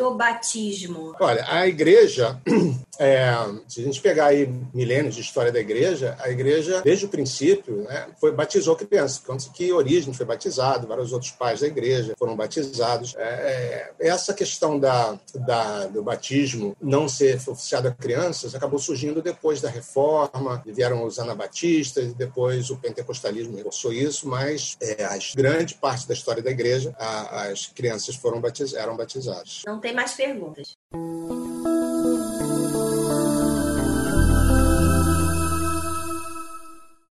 [0.07, 1.15] o batismo?
[1.19, 2.39] Olha, a igreja,
[2.99, 3.33] é,
[3.67, 7.83] se a gente pegar aí milênios de história da igreja, a igreja, desde o princípio,
[7.83, 9.19] né, foi batizou crianças.
[9.19, 13.15] Quanto que Origem foi batizado, vários outros pais da igreja foram batizados.
[13.17, 19.21] É, é, essa questão da, da, do batismo não ser oficiado a crianças acabou surgindo
[19.21, 25.75] depois da reforma, vieram os anabatistas, depois o pentecostalismo reforçou isso, mas é, as grande
[25.75, 29.44] parte da história da igreja, a, as crianças foram batiz, eram batizadas.
[29.65, 30.77] Não tem mais perguntas.